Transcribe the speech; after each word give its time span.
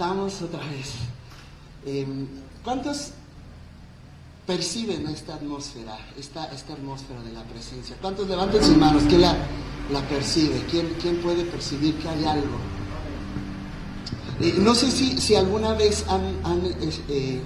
estamos 0.00 0.40
otra 0.40 0.60
vez. 0.60 0.92
Em, 1.84 2.26
¿Cuántos 2.64 3.10
perciben 4.46 5.06
esta 5.08 5.34
atmósfera, 5.34 5.98
esta, 6.18 6.46
esta 6.54 6.72
atmósfera 6.72 7.20
de 7.20 7.32
la 7.32 7.42
presencia? 7.42 7.94
¿Cuántos 8.00 8.26
levanten 8.26 8.64
sus 8.64 8.78
manos? 8.78 9.02
¿Quién 9.06 9.20
la, 9.20 9.36
la 9.92 10.00
percibe? 10.08 10.64
¿Quién, 10.70 10.96
¿Quién 11.02 11.16
puede 11.20 11.44
percibir 11.44 11.96
que 11.96 12.08
hay 12.08 12.24
algo? 12.24 12.56
No 14.60 14.74
sé 14.74 14.90
si, 14.90 15.20
si 15.20 15.36
alguna 15.36 15.74
vez 15.74 16.06
han, 16.08 16.40
han 16.44 16.62
eh, 17.10 17.42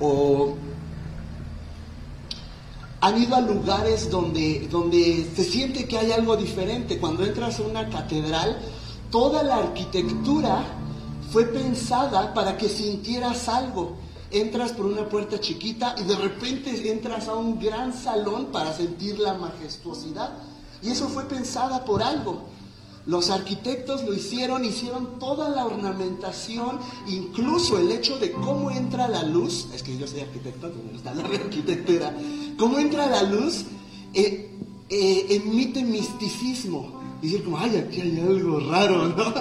o 0.00 0.56
han 3.00 3.22
ido 3.22 3.36
a 3.36 3.40
lugares 3.40 4.10
donde, 4.10 4.68
donde 4.70 5.30
se 5.34 5.44
siente 5.44 5.88
que 5.88 5.96
hay 5.96 6.12
algo 6.12 6.36
diferente. 6.36 6.98
Cuando 6.98 7.24
entras 7.24 7.58
a 7.58 7.62
una 7.62 7.88
catedral, 7.88 8.60
toda 9.10 9.42
la 9.42 9.56
arquitectura 9.56 10.76
fue 11.30 11.44
pensada 11.46 12.34
para 12.34 12.56
que 12.56 12.68
sintieras 12.68 13.48
algo. 13.48 13.96
Entras 14.30 14.72
por 14.72 14.86
una 14.86 15.08
puerta 15.08 15.40
chiquita 15.40 15.94
y 15.98 16.04
de 16.04 16.16
repente 16.16 16.90
entras 16.90 17.28
a 17.28 17.34
un 17.34 17.58
gran 17.58 17.92
salón 17.92 18.46
para 18.46 18.72
sentir 18.72 19.18
la 19.18 19.34
majestuosidad. 19.34 20.30
Y 20.82 20.90
eso 20.90 21.08
fue 21.08 21.24
pensada 21.24 21.84
por 21.84 22.02
algo. 22.02 22.48
Los 23.06 23.30
arquitectos 23.30 24.04
lo 24.04 24.14
hicieron, 24.14 24.64
hicieron 24.64 25.18
toda 25.18 25.48
la 25.48 25.64
ornamentación, 25.64 26.78
incluso 27.08 27.78
el 27.78 27.90
hecho 27.90 28.18
de 28.18 28.30
cómo 28.30 28.70
entra 28.70 29.08
la 29.08 29.22
luz, 29.22 29.68
es 29.74 29.82
que 29.82 29.96
yo 29.96 30.06
soy 30.06 30.20
arquitecto, 30.20 30.68
me 30.68 30.92
gusta 30.92 31.14
la 31.14 31.24
arquitectura, 31.24 32.14
cómo 32.58 32.78
entra 32.78 33.06
la 33.06 33.22
luz 33.22 33.64
eh, 34.12 34.50
eh, 34.88 35.26
emite 35.30 35.82
misticismo. 35.82 37.00
Decir 37.22 37.42
como, 37.42 37.58
ay, 37.58 37.76
aquí 37.76 38.00
hay 38.00 38.20
algo 38.20 38.60
raro, 38.60 39.08
¿no? 39.08 39.34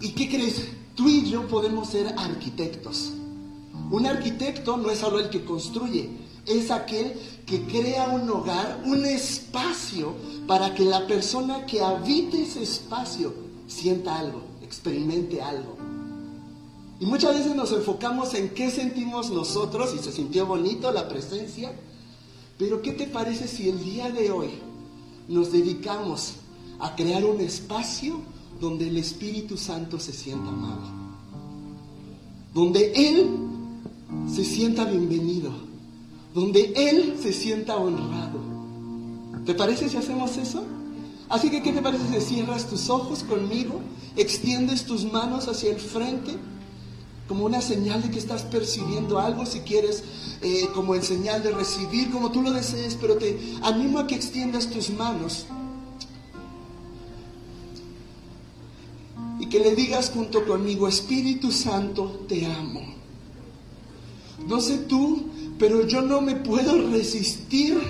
¿Y 0.00 0.10
qué 0.10 0.28
crees? 0.28 0.68
Tú 0.94 1.08
y 1.08 1.28
yo 1.28 1.46
podemos 1.48 1.88
ser 1.88 2.14
arquitectos. 2.16 3.12
Un 3.90 4.06
arquitecto 4.06 4.76
no 4.76 4.90
es 4.90 4.98
solo 4.98 5.18
el 5.18 5.30
que 5.30 5.44
construye, 5.44 6.10
es 6.46 6.70
aquel 6.70 7.14
que 7.46 7.62
crea 7.62 8.08
un 8.08 8.28
hogar, 8.28 8.82
un 8.84 9.04
espacio 9.04 10.14
para 10.46 10.74
que 10.74 10.84
la 10.84 11.06
persona 11.06 11.66
que 11.66 11.82
habite 11.82 12.42
ese 12.42 12.62
espacio 12.62 13.34
sienta 13.66 14.18
algo, 14.18 14.42
experimente 14.62 15.42
algo. 15.42 15.76
Y 17.00 17.06
muchas 17.06 17.34
veces 17.34 17.54
nos 17.54 17.72
enfocamos 17.72 18.34
en 18.34 18.50
qué 18.50 18.70
sentimos 18.70 19.30
nosotros 19.30 19.94
y 19.94 20.02
se 20.02 20.12
sintió 20.12 20.46
bonito 20.46 20.90
la 20.92 21.08
presencia, 21.08 21.72
pero 22.56 22.82
¿qué 22.82 22.92
te 22.92 23.06
parece 23.06 23.48
si 23.48 23.68
el 23.68 23.82
día 23.82 24.10
de 24.10 24.30
hoy 24.30 24.50
nos 25.28 25.52
dedicamos 25.52 26.34
a 26.78 26.94
crear 26.94 27.24
un 27.24 27.40
espacio 27.40 28.20
donde 28.64 28.88
el 28.88 28.96
Espíritu 28.96 29.56
Santo 29.56 29.98
se 29.98 30.12
sienta 30.12 30.48
amado? 30.48 30.88
Donde 32.52 32.92
Él 32.94 33.28
se 34.32 34.44
sienta 34.44 34.84
bienvenido 34.84 35.64
donde 36.34 36.72
Él 36.74 37.16
se 37.22 37.32
sienta 37.32 37.76
honrado. 37.76 38.40
¿Te 39.46 39.54
parece 39.54 39.88
si 39.88 39.96
hacemos 39.96 40.36
eso? 40.36 40.64
Así 41.28 41.48
que, 41.48 41.62
¿qué 41.62 41.72
te 41.72 41.80
parece 41.80 42.20
si 42.20 42.34
cierras 42.34 42.68
tus 42.68 42.90
ojos 42.90 43.22
conmigo, 43.22 43.80
extiendes 44.16 44.84
tus 44.84 45.10
manos 45.10 45.48
hacia 45.48 45.70
el 45.70 45.80
frente, 45.80 46.36
como 47.28 47.46
una 47.46 47.62
señal 47.62 48.02
de 48.02 48.10
que 48.10 48.18
estás 48.18 48.42
percibiendo 48.42 49.18
algo, 49.18 49.46
si 49.46 49.60
quieres, 49.60 50.02
eh, 50.42 50.68
como 50.74 50.94
en 50.94 51.02
señal 51.02 51.42
de 51.42 51.52
recibir, 51.52 52.10
como 52.10 52.30
tú 52.30 52.42
lo 52.42 52.50
desees, 52.50 52.98
pero 53.00 53.16
te 53.16 53.38
animo 53.62 54.00
a 54.00 54.06
que 54.06 54.16
extiendas 54.16 54.68
tus 54.68 54.90
manos 54.90 55.46
que 59.54 59.60
le 59.60 59.76
digas 59.76 60.10
junto 60.12 60.44
conmigo, 60.44 60.88
Espíritu 60.88 61.52
Santo, 61.52 62.24
te 62.26 62.44
amo. 62.44 62.80
No 64.48 64.60
sé 64.60 64.78
tú, 64.78 65.26
pero 65.60 65.86
yo 65.86 66.02
no 66.02 66.20
me 66.20 66.34
puedo 66.34 66.90
resistir 66.90 67.80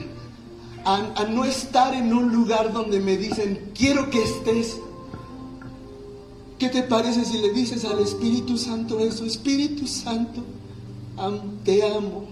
a, 0.84 1.24
no 1.24 1.46
estar 1.46 1.94
en 1.94 2.12
un 2.12 2.34
lugar 2.34 2.70
donde 2.74 3.00
me 3.00 3.16
dicen, 3.16 3.70
quiero 3.74 4.10
que 4.10 4.22
estés. 4.22 4.76
¿Qué 6.58 6.68
te 6.68 6.82
parece 6.82 7.24
si 7.24 7.38
le 7.38 7.50
dices 7.54 7.86
al 7.86 7.98
Espíritu 8.00 8.58
Santo 8.58 9.00
eso? 9.00 9.24
Espíritu 9.24 9.86
Santo, 9.86 10.44
te 11.64 11.82
amo. 11.82 12.26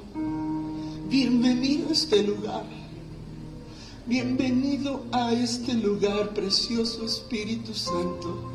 Bienvenido 1.08 1.88
a 1.88 1.92
este 1.92 2.22
lugar. 2.22 2.66
Bienvenido 4.06 5.06
a 5.10 5.32
este 5.32 5.72
lugar, 5.72 6.34
precioso 6.34 7.06
Espíritu 7.06 7.72
Santo. 7.72 8.51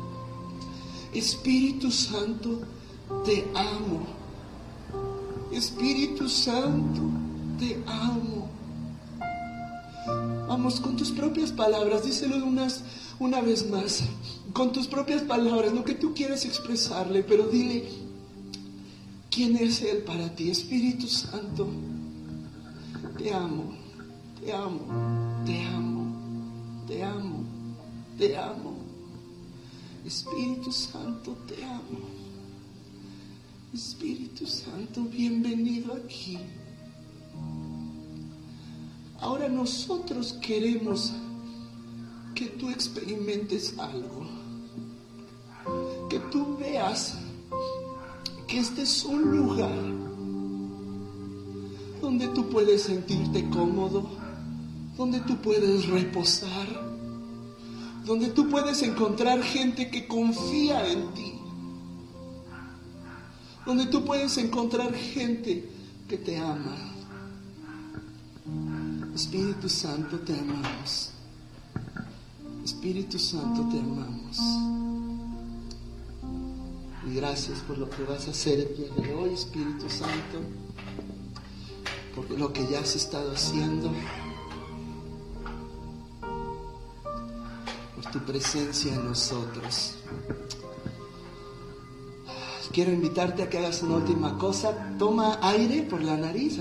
Espíritu 1.12 1.90
Santo, 1.90 2.60
te 3.24 3.46
amo. 3.54 4.06
Espíritu 5.52 6.28
Santo, 6.28 7.00
te 7.58 7.82
amo. 7.86 8.48
Vamos, 10.48 10.80
con 10.80 10.96
tus 10.96 11.10
propias 11.10 11.52
palabras, 11.52 12.04
díselo 12.04 12.44
unas, 12.44 12.82
una 13.18 13.40
vez 13.40 13.68
más, 13.68 14.02
con 14.52 14.72
tus 14.72 14.86
propias 14.86 15.22
palabras, 15.22 15.72
lo 15.72 15.84
que 15.84 15.94
tú 15.94 16.14
quieres 16.14 16.44
expresarle, 16.44 17.22
pero 17.22 17.48
dile, 17.48 17.84
¿quién 19.30 19.56
es 19.56 19.82
Él 19.82 19.98
para 19.98 20.34
ti? 20.34 20.50
Espíritu 20.50 21.06
Santo, 21.06 21.68
te 23.18 23.32
amo, 23.32 23.74
te 24.40 24.52
amo, 24.52 25.44
te 25.44 25.64
amo, 25.64 26.86
te 26.86 27.02
amo, 27.02 27.44
te 28.16 28.36
amo. 28.36 28.77
Espíritu 30.08 30.72
Santo, 30.72 31.36
te 31.46 31.62
amo. 31.62 32.00
Espíritu 33.74 34.46
Santo, 34.46 35.02
bienvenido 35.02 35.92
aquí. 35.92 36.38
Ahora 39.20 39.50
nosotros 39.50 40.32
queremos 40.40 41.12
que 42.34 42.46
tú 42.46 42.70
experimentes 42.70 43.78
algo, 43.78 44.26
que 46.08 46.18
tú 46.30 46.56
veas 46.56 47.18
que 48.46 48.60
este 48.60 48.82
es 48.82 49.04
un 49.04 49.36
lugar 49.36 49.78
donde 52.00 52.28
tú 52.28 52.48
puedes 52.48 52.84
sentirte 52.84 53.46
cómodo, 53.50 54.08
donde 54.96 55.20
tú 55.20 55.36
puedes 55.36 55.86
reposar, 55.86 56.87
donde 58.08 58.30
tú 58.30 58.48
puedes 58.48 58.82
encontrar 58.82 59.40
gente 59.42 59.88
que 59.88 60.08
confía 60.08 60.90
en 60.90 61.14
ti 61.14 61.38
donde 63.68 63.84
tú 63.84 64.02
puedes 64.02 64.38
encontrar 64.38 64.94
gente 64.94 65.62
que 66.08 66.16
te 66.16 66.38
ama. 66.38 66.74
Espíritu 69.14 69.68
Santo, 69.68 70.18
te 70.20 70.32
amamos. 70.32 71.10
Espíritu 72.64 73.18
Santo, 73.18 73.68
te 73.68 73.78
amamos. 73.78 74.38
Y 77.06 77.14
gracias 77.16 77.58
por 77.58 77.76
lo 77.76 77.90
que 77.90 78.04
vas 78.04 78.26
a 78.26 78.30
hacer 78.30 78.58
el 78.58 78.74
día 78.74 79.04
de 79.04 79.14
hoy, 79.14 79.34
Espíritu 79.34 79.90
Santo, 79.90 80.40
por 82.16 82.30
lo 82.30 82.50
que 82.54 82.66
ya 82.68 82.80
has 82.80 82.96
estado 82.96 83.32
haciendo, 83.32 83.92
tu 88.10 88.20
presencia 88.20 88.94
en 88.94 89.04
nosotros 89.04 89.98
quiero 92.78 92.92
invitarte 92.92 93.42
a 93.42 93.50
que 93.50 93.58
hagas 93.58 93.82
una 93.82 93.96
última 93.96 94.38
cosa. 94.38 94.72
Toma 94.98 95.40
aire 95.42 95.82
por 95.82 96.00
la 96.00 96.16
nariz 96.16 96.60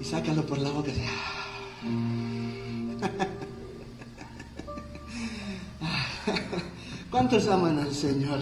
y 0.00 0.04
sácalo 0.04 0.44
por 0.44 0.58
la 0.58 0.70
boca. 0.70 0.90
¿Cuántos 7.10 7.48
aman 7.48 7.78
al 7.78 7.94
Señor? 7.94 8.40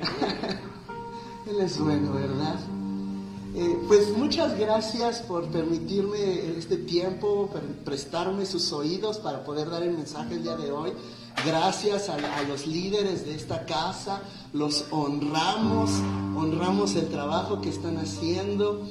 Él 1.50 1.60
es 1.60 1.78
bueno, 1.78 2.12
¿verdad? 2.12 2.60
Eh, 3.56 3.78
pues 3.86 4.10
muchas 4.16 4.58
gracias 4.58 5.20
por 5.20 5.44
permitirme 5.44 6.56
este 6.58 6.76
tiempo, 6.76 7.48
por 7.52 7.60
prestarme 7.84 8.46
sus 8.46 8.72
oídos 8.72 9.18
para 9.18 9.44
poder 9.44 9.70
dar 9.70 9.84
el 9.84 9.92
mensaje 9.92 10.34
el 10.34 10.42
día 10.42 10.56
de 10.56 10.72
hoy. 10.72 10.92
Gracias 11.46 12.08
a, 12.08 12.16
los 12.48 12.66
líderes 12.66 13.24
de 13.24 13.36
esta 13.36 13.64
casa, 13.64 14.22
los 14.52 14.86
honramos, 14.90 15.90
honramos 16.36 16.96
el 16.96 17.08
trabajo 17.08 17.60
que 17.60 17.68
están 17.68 17.96
haciendo. 17.98 18.88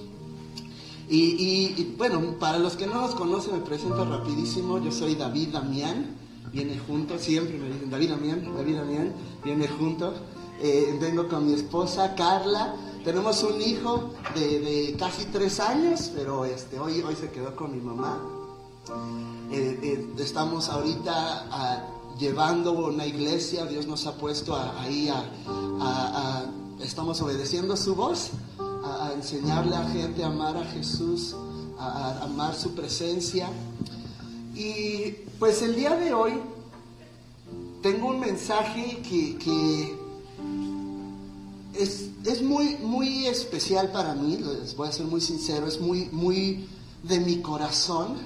Y, 1.10 1.96
bueno, 1.98 2.22
para 2.40 2.58
los 2.58 2.78
que 2.78 2.88
no 2.88 3.02
nos 3.02 3.16
conocen, 3.16 3.56
me 3.56 3.60
presento 3.60 4.06
rapidísimo. 4.06 4.80
Yo 4.80 4.94
soy 4.94 5.16
David 5.16 5.50
Damián, 5.50 6.16
viene 6.54 6.80
junto, 6.88 7.20
siempre 7.20 7.58
me 7.58 7.68
dicen 7.68 7.90
David 7.90 8.12
Damián, 8.12 8.56
David 8.56 8.78
Damián, 8.78 9.14
viene 9.44 9.68
junto. 9.68 10.14
Eh, 10.62 10.98
vengo 11.02 11.28
con 11.28 11.48
mi 11.48 11.54
esposa 11.54 12.16
Carla. 12.16 12.76
Tenemos 13.04 13.44
un 13.44 13.62
hijo 13.62 14.14
de, 14.34 14.96
casi 14.98 15.26
tres 15.26 15.60
años, 15.60 16.10
pero 16.16 16.46
este, 16.46 16.80
hoy, 16.80 17.02
hoy 17.02 17.16
se 17.16 17.30
quedó 17.32 17.54
con 17.56 17.72
mi 17.72 17.82
mamá. 17.82 18.18
Eh, 19.52 19.80
eh, 19.84 20.14
estamos 20.20 20.70
ahorita 20.70 21.48
a, 21.52 21.88
llevando 22.18 22.72
una 22.72 23.06
iglesia, 23.06 23.66
Dios 23.66 23.88
nos 23.88 24.08
ha 24.08 24.16
puesto 24.16 24.56
ahí 24.56 25.10
a, 25.10 26.46
estamos 26.82 27.22
obedeciendo 27.22 27.76
su 27.76 27.94
voz, 27.96 28.32
a, 28.60 29.12
enseñarle 29.14 29.76
a 29.76 29.84
gente 29.90 30.24
a 30.24 30.28
amar 30.28 30.56
a 30.56 30.66
Jesús, 30.66 31.36
a, 31.78 32.24
amar 32.24 32.56
su 32.56 32.74
presencia. 32.74 33.50
Y 34.56 35.12
pues 35.40 35.62
el 35.62 35.76
día 35.76 35.96
de 35.98 36.14
hoy 36.14 36.40
tengo 37.82 38.08
un 38.08 38.20
mensaje 38.22 39.02
que, 39.02 39.98
es, 41.76 42.10
es, 42.26 42.42
muy, 42.42 42.76
muy 42.78 43.28
especial 43.28 43.92
para 43.92 44.14
mí, 44.14 44.38
les 44.38 44.76
voy 44.76 44.88
a 44.88 44.92
ser 44.92 45.06
muy 45.06 45.22
sincero, 45.22 45.68
es 45.68 45.80
muy, 45.80 46.10
muy 46.12 46.68
de 47.04 47.20
mi 47.20 47.42
corazón. 47.42 48.18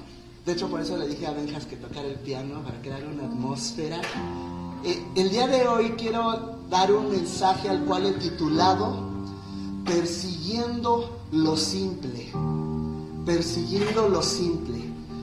De 0.46 0.54
hecho, 0.54 0.70
por 0.70 0.82
eso 0.82 0.98
le 0.98 1.08
dije 1.08 1.28
a 1.28 1.32
Benjas 1.32 1.66
que 1.66 1.76
tocara 1.76 2.08
el 2.08 2.16
piano 2.16 2.64
para 2.64 2.82
crear 2.82 3.06
una 3.06 3.26
atmósfera. 3.26 4.02
Eh, 4.84 5.02
el 5.16 5.30
día 5.30 5.48
de 5.48 5.68
hoy 5.68 5.92
quiero 5.98 6.58
dar 6.70 6.92
un 6.92 7.10
mensaje 7.10 7.70
al 7.70 7.84
cual 7.86 8.06
he 8.06 8.14
titulado 8.14 9.08
Persiguiendo 9.86 11.22
lo 11.32 11.58
simple. 11.58 12.32
Persiguiendo 13.26 14.10
lo 14.10 14.22
simple. 14.22 14.78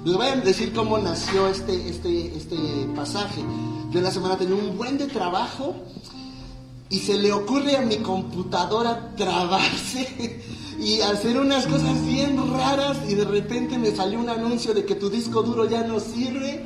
Les 0.05 0.17
voy 0.17 0.27
a 0.27 0.37
decir 0.37 0.75
cómo 0.75 0.99
nació 0.99 1.49
este, 1.49 1.88
este, 1.88 2.37
este 2.37 2.56
pasaje. 2.94 3.43
Yo 3.91 3.99
en 3.99 4.05
la 4.05 4.11
semana 4.11 4.37
tenía 4.37 4.55
un 4.55 4.77
buen 4.77 4.99
de 4.99 5.06
trabajo 5.06 5.75
y 6.94 7.00
se 7.00 7.14
le 7.14 7.32
ocurre 7.32 7.76
a 7.76 7.81
mi 7.81 7.96
computadora 7.96 9.17
trabarse 9.17 10.41
y 10.79 11.00
hacer 11.00 11.41
unas 11.41 11.67
cosas 11.67 12.06
bien 12.06 12.37
raras 12.52 12.99
y 13.08 13.17
de 13.17 13.25
repente 13.25 13.76
me 13.79 13.91
salió 13.91 14.20
un 14.20 14.29
anuncio 14.29 14.73
de 14.73 14.85
que 14.85 14.94
tu 14.94 15.11
disco 15.11 15.43
duro 15.43 15.69
ya 15.69 15.82
no 15.82 15.99
sirve. 15.99 16.64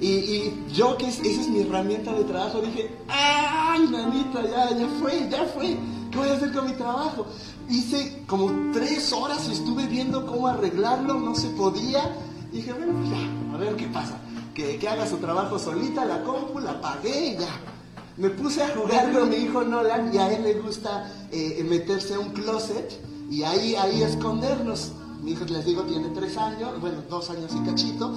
Y, 0.00 0.50
yo, 0.72 0.96
que 0.96 1.08
esa 1.08 1.20
es 1.22 1.48
mi 1.48 1.60
herramienta 1.60 2.14
de 2.14 2.24
trabajo, 2.24 2.62
dije, 2.62 2.90
¡ay, 3.08 3.86
nanita, 3.90 4.42
ya, 4.44 4.78
ya 4.78 4.88
fue, 4.98 5.28
ya 5.30 5.44
fue! 5.44 5.76
¿Qué 6.10 6.18
voy 6.18 6.28
a 6.30 6.34
hacer 6.36 6.52
con 6.52 6.70
mi 6.70 6.72
trabajo? 6.72 7.26
Hice 7.68 8.22
como 8.26 8.72
tres 8.72 9.12
horas, 9.12 9.46
estuve 9.46 9.86
viendo 9.86 10.24
cómo 10.24 10.46
arreglarlo, 10.46 11.20
no 11.20 11.34
se 11.34 11.48
podía. 11.48 12.16
Y 12.50 12.56
dije, 12.56 12.72
bueno, 12.72 12.94
pues 12.94 13.10
ya, 13.10 13.54
a 13.54 13.58
ver 13.58 13.76
qué 13.76 13.88
pasa. 13.88 14.18
Que, 14.54 14.78
que 14.78 14.88
haga 14.88 15.06
su 15.06 15.18
trabajo 15.18 15.58
solita, 15.58 16.06
la 16.06 16.22
compu, 16.22 16.60
la 16.60 16.80
pagué 16.80 17.34
y 17.34 17.36
ya. 17.38 17.75
Me 18.16 18.30
puse 18.30 18.62
a 18.62 18.74
jugar 18.74 19.12
con 19.12 19.28
mi 19.28 19.36
hijo 19.36 19.62
Nolan 19.62 20.12
y 20.14 20.16
a 20.16 20.32
él 20.32 20.42
le 20.42 20.54
gusta 20.54 21.12
eh, 21.30 21.64
meterse 21.68 22.14
a 22.14 22.18
un 22.18 22.30
closet 22.30 22.98
y 23.30 23.42
ahí, 23.42 23.74
ahí 23.74 24.02
escondernos. 24.02 24.92
Mi 25.22 25.32
hijo, 25.32 25.44
les 25.44 25.66
digo, 25.66 25.82
tiene 25.82 26.08
tres 26.10 26.36
años, 26.38 26.80
bueno, 26.80 27.02
dos 27.10 27.28
años 27.28 27.52
y 27.54 27.66
cachito. 27.68 28.14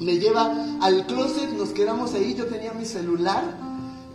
Me 0.00 0.18
lleva 0.18 0.78
al 0.80 1.06
closet, 1.06 1.50
nos 1.52 1.70
quedamos 1.70 2.14
ahí, 2.14 2.34
yo 2.34 2.46
tenía 2.46 2.72
mi 2.72 2.86
celular. 2.86 3.66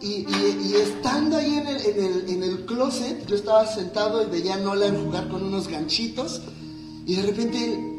Y, 0.01 0.25
y, 0.27 0.74
estando 0.75 1.38
ahí 1.38 1.54
en 1.56 1.68
el, 1.68 1.86
en, 1.86 2.04
el, 2.04 2.30
en 2.30 2.44
el, 2.44 2.66
closet, 2.66 3.25
yo 3.25 3.36
estaba 3.36 3.66
sentado 3.66 4.21
y 4.21 4.25
veía 4.25 4.56
a 4.56 4.57
Nolan 4.57 5.06
jugar 5.06 5.30
con 5.30 5.44
unos 5.44 5.68
ganchitos. 5.68 6.42
Y 7.06 7.16
de 7.16 7.21
repente 7.21 7.94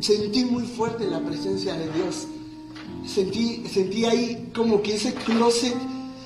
sentí 0.00 0.44
muy 0.44 0.64
fuerte 0.64 1.06
la 1.06 1.20
presencia 1.20 1.74
de 1.74 1.90
Dios. 1.92 2.26
Sentí, 3.06 3.64
sentí 3.66 4.04
ahí 4.04 4.50
como 4.54 4.82
que 4.82 4.96
ese 4.96 5.14
closet 5.14 5.74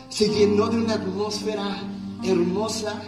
se 0.08 0.28
llenó 0.28 0.68
de 0.68 0.78
una 0.78 0.94
atmósfera 0.94 1.82
hermosa 2.22 3.00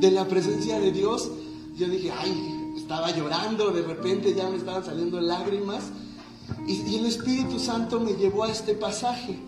de 0.00 0.10
la 0.10 0.26
presencia 0.26 0.78
de 0.78 0.92
Dios, 0.92 1.30
yo 1.76 1.88
dije, 1.88 2.10
ay, 2.10 2.72
estaba 2.76 3.10
llorando, 3.10 3.70
de 3.70 3.82
repente 3.82 4.34
ya 4.34 4.48
me 4.48 4.56
estaban 4.56 4.84
saliendo 4.84 5.20
lágrimas. 5.20 5.84
Y, 6.66 6.96
el 6.96 7.06
Espíritu 7.06 7.58
Santo 7.58 8.00
me 8.00 8.14
llevó 8.14 8.44
a 8.44 8.50
este 8.50 8.74
pasaje. 8.74 9.38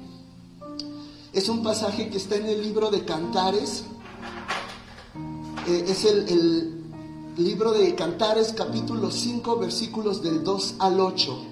Es 1.33 1.49
un 1.49 1.63
pasaje 1.63 2.09
que 2.11 2.19
está 2.19 2.37
en 2.37 2.47
el 2.47 2.63
libro 2.63 2.91
de 2.91 3.05
Cantares. 3.05 3.85
Eh, 5.67 5.85
es 5.89 6.05
el, 6.05 6.29
el 6.29 6.85
libro 7.37 7.73
de 7.73 7.95
Cantares 7.95 8.53
capítulo 8.53 9.11
5 9.11 9.57
versículos 9.57 10.23
del 10.23 10.45
2 10.45 10.75
al 10.79 11.01
8. 11.01 11.50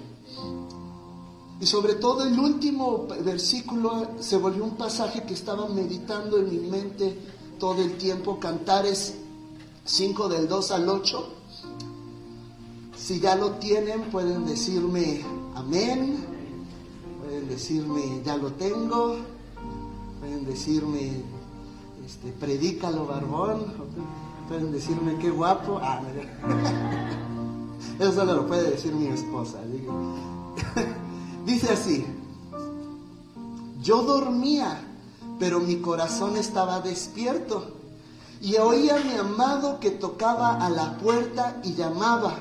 Y 1.61 1.65
sobre 1.65 1.95
todo 1.95 2.23
el 2.23 2.39
último 2.39 3.05
versículo 3.23 4.07
se 4.19 4.37
volvió 4.37 4.63
un 4.63 4.77
pasaje 4.77 5.23
que 5.23 5.33
estaba 5.33 5.67
meditando 5.67 6.37
en 6.37 6.49
mi 6.49 6.59
mente 6.69 7.17
todo 7.59 7.81
el 7.81 7.97
tiempo. 7.97 8.39
Cantares 8.39 9.15
5 9.83 10.29
del 10.29 10.47
2 10.47 10.71
al 10.71 10.87
8. 10.87 11.29
Si 12.95 13.19
ya 13.19 13.35
lo 13.35 13.51
tienen, 13.53 14.03
pueden 14.09 14.45
decirme 14.45 15.21
amén. 15.53 16.23
Pueden 17.21 17.49
decirme 17.49 18.21
ya 18.23 18.37
lo 18.37 18.53
tengo. 18.53 19.17
Pueden 20.21 20.45
decirme 20.45 21.23
este, 22.05 22.31
predícalo 22.39 23.05
barbón. 23.05 23.65
Pueden 24.47 24.71
decirme 24.71 25.17
qué 25.17 25.29
guapo. 25.29 25.77
Ah, 25.81 26.01
Eso 27.99 28.13
solo 28.13 28.35
lo 28.35 28.47
puede 28.47 28.71
decir 28.71 28.93
mi 28.93 29.07
esposa. 29.07 29.59
Dice 31.49 31.73
así. 31.73 32.05
Yo 33.81 34.03
dormía 34.03 34.85
pero 35.39 35.61
mi 35.61 35.77
corazón 35.77 36.35
estaba 36.37 36.81
despierto. 36.81 37.75
Y 38.41 38.57
oía 38.57 38.97
a 38.97 39.03
mi 39.03 39.13
amado 39.15 39.79
que 39.79 39.89
tocaba 39.89 40.65
a 40.65 40.69
la 40.69 40.97
puerta 40.97 41.59
y 41.63 41.73
llamaba, 41.73 42.35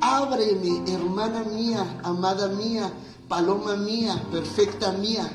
ábreme, 0.00 0.82
hermana 0.92 1.44
mía, 1.44 2.00
amada 2.02 2.48
mía, 2.48 2.92
paloma 3.28 3.76
mía, 3.76 4.20
perfecta 4.32 4.92
mía, 4.92 5.30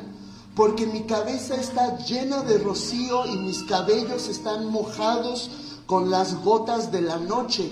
porque 0.55 0.85
mi 0.85 1.03
cabeza 1.03 1.55
está 1.55 1.97
llena 1.99 2.41
de 2.41 2.57
rocío 2.57 3.25
y 3.25 3.37
mis 3.37 3.63
cabellos 3.63 4.27
están 4.27 4.65
mojados 4.67 5.49
con 5.85 6.09
las 6.09 6.35
gotas 6.43 6.91
de 6.91 7.01
la 7.01 7.17
noche. 7.17 7.71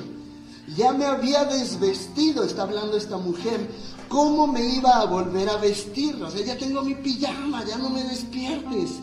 Ya 0.77 0.93
me 0.93 1.05
había 1.05 1.43
desvestido, 1.43 2.45
está 2.45 2.63
hablando 2.63 2.95
esta 2.95 3.17
mujer, 3.17 3.69
¿cómo 4.13 4.45
me 4.45 4.63
iba 4.63 4.99
a 4.99 5.05
volver 5.05 5.49
a 5.49 5.57
vestir? 5.57 6.21
O 6.21 6.29
sea, 6.29 6.45
ya 6.45 6.55
tengo 6.55 6.83
mi 6.83 6.93
pijama, 6.93 7.65
ya 7.65 7.79
no 7.79 7.89
me 7.89 8.03
despiertes. 8.03 8.99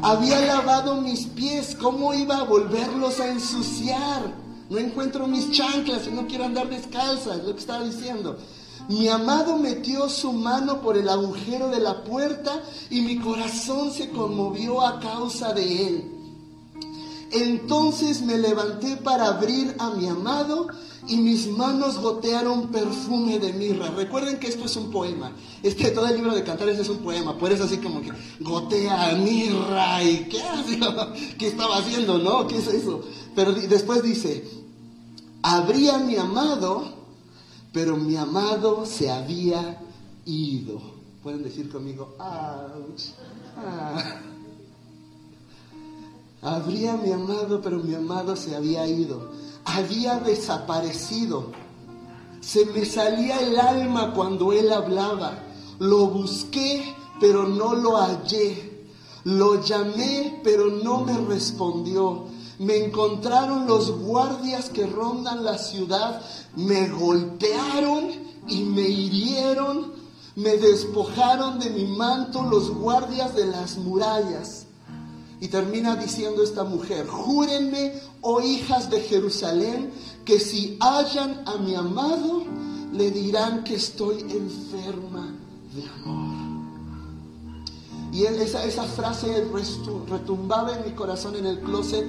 Había 0.00 0.40
lavado 0.42 1.00
mis 1.00 1.26
pies, 1.26 1.74
¿cómo 1.74 2.14
iba 2.14 2.36
a 2.36 2.44
volverlos 2.44 3.18
a 3.18 3.26
ensuciar? 3.26 4.32
No 4.70 4.78
encuentro 4.78 5.26
mis 5.26 5.50
chanclas 5.50 6.06
y 6.06 6.12
no 6.12 6.28
quiero 6.28 6.44
andar 6.44 6.68
descalza, 6.68 7.34
es 7.34 7.42
lo 7.42 7.52
que 7.52 7.60
estaba 7.60 7.84
diciendo. 7.84 8.38
Mi 8.88 9.08
amado 9.08 9.58
metió 9.58 10.08
su 10.08 10.32
mano 10.32 10.80
por 10.80 10.96
el 10.96 11.08
agujero 11.08 11.68
de 11.70 11.80
la 11.80 12.04
puerta 12.04 12.62
y 12.90 13.00
mi 13.00 13.18
corazón 13.18 13.90
se 13.90 14.10
conmovió 14.10 14.86
a 14.86 15.00
causa 15.00 15.52
de 15.52 15.86
él. 15.88 16.13
Entonces 17.34 18.22
me 18.22 18.38
levanté 18.38 18.96
para 18.96 19.26
abrir 19.26 19.74
a 19.80 19.90
mi 19.90 20.06
amado 20.06 20.68
y 21.08 21.16
mis 21.16 21.48
manos 21.48 21.98
gotearon 21.98 22.68
perfume 22.68 23.40
de 23.40 23.52
mirra. 23.52 23.90
Recuerden 23.90 24.38
que 24.38 24.46
esto 24.46 24.66
es 24.66 24.76
un 24.76 24.92
poema. 24.92 25.32
Este, 25.60 25.90
todo 25.90 26.06
el 26.06 26.14
libro 26.14 26.32
de 26.32 26.44
Cantares 26.44 26.78
es 26.78 26.88
un 26.88 26.98
poema. 26.98 27.36
Por 27.36 27.50
eso 27.50 27.64
así 27.64 27.78
como 27.78 28.00
que 28.00 28.12
gotea 28.38 29.16
mirra 29.16 30.02
y 30.04 30.28
¿qué 30.28 30.40
hace? 30.42 30.78
¿Qué 31.38 31.48
estaba 31.48 31.78
haciendo? 31.78 32.18
¿No? 32.18 32.46
¿Qué 32.46 32.58
es 32.58 32.68
eso? 32.68 33.02
Pero 33.34 33.52
después 33.52 34.04
dice, 34.04 34.48
habría 35.42 35.98
mi 35.98 36.16
amado, 36.16 36.84
pero 37.72 37.96
mi 37.96 38.14
amado 38.14 38.86
se 38.86 39.10
había 39.10 39.82
ido. 40.24 40.80
Pueden 41.24 41.42
decir 41.42 41.68
conmigo, 41.68 42.14
ouch, 42.18 43.02
ah. 43.56 44.20
Habría 46.44 46.96
mi 46.96 47.10
amado, 47.10 47.60
pero 47.60 47.78
mi 47.78 47.94
amado 47.94 48.36
se 48.36 48.54
había 48.54 48.86
ido 48.86 49.32
había 49.64 50.18
desaparecido. 50.18 51.46
Se 52.40 52.66
me 52.66 52.84
salía 52.84 53.38
el 53.38 53.58
alma 53.58 54.12
cuando 54.14 54.52
él 54.52 54.72
hablaba. 54.72 55.38
Lo 55.78 56.06
busqué, 56.06 56.94
pero 57.20 57.48
no 57.48 57.74
lo 57.74 57.96
hallé. 57.96 58.86
Lo 59.24 59.64
llamé, 59.64 60.40
pero 60.44 60.66
no 60.66 61.00
me 61.00 61.16
respondió. 61.16 62.26
Me 62.58 62.84
encontraron 62.84 63.66
los 63.66 63.90
guardias 63.90 64.68
que 64.68 64.86
rondan 64.86 65.44
la 65.44 65.58
ciudad. 65.58 66.20
Me 66.56 66.88
golpearon 66.88 68.10
y 68.46 68.62
me 68.64 68.82
hirieron. 68.82 69.92
Me 70.36 70.58
despojaron 70.58 71.58
de 71.58 71.70
mi 71.70 71.86
manto 71.86 72.42
los 72.42 72.70
guardias 72.70 73.34
de 73.34 73.46
las 73.46 73.78
murallas. 73.78 74.66
Y 75.44 75.48
termina 75.48 75.94
diciendo 75.94 76.42
esta 76.42 76.64
mujer, 76.64 77.06
júrenme, 77.06 77.92
oh 78.22 78.40
hijas 78.40 78.88
de 78.88 79.02
Jerusalén, 79.02 79.90
que 80.24 80.40
si 80.40 80.78
hallan 80.80 81.42
a 81.44 81.56
mi 81.58 81.74
amado, 81.74 82.44
le 82.94 83.10
dirán 83.10 83.62
que 83.62 83.74
estoy 83.74 84.22
enferma 84.22 85.34
de 85.74 85.86
amor. 86.02 86.34
Y 88.10 88.24
esa, 88.24 88.64
esa 88.64 88.84
frase 88.84 89.46
retumbaba 90.08 90.78
en 90.78 90.86
mi 90.86 90.92
corazón 90.92 91.36
en 91.36 91.44
el 91.44 91.60
closet. 91.60 92.06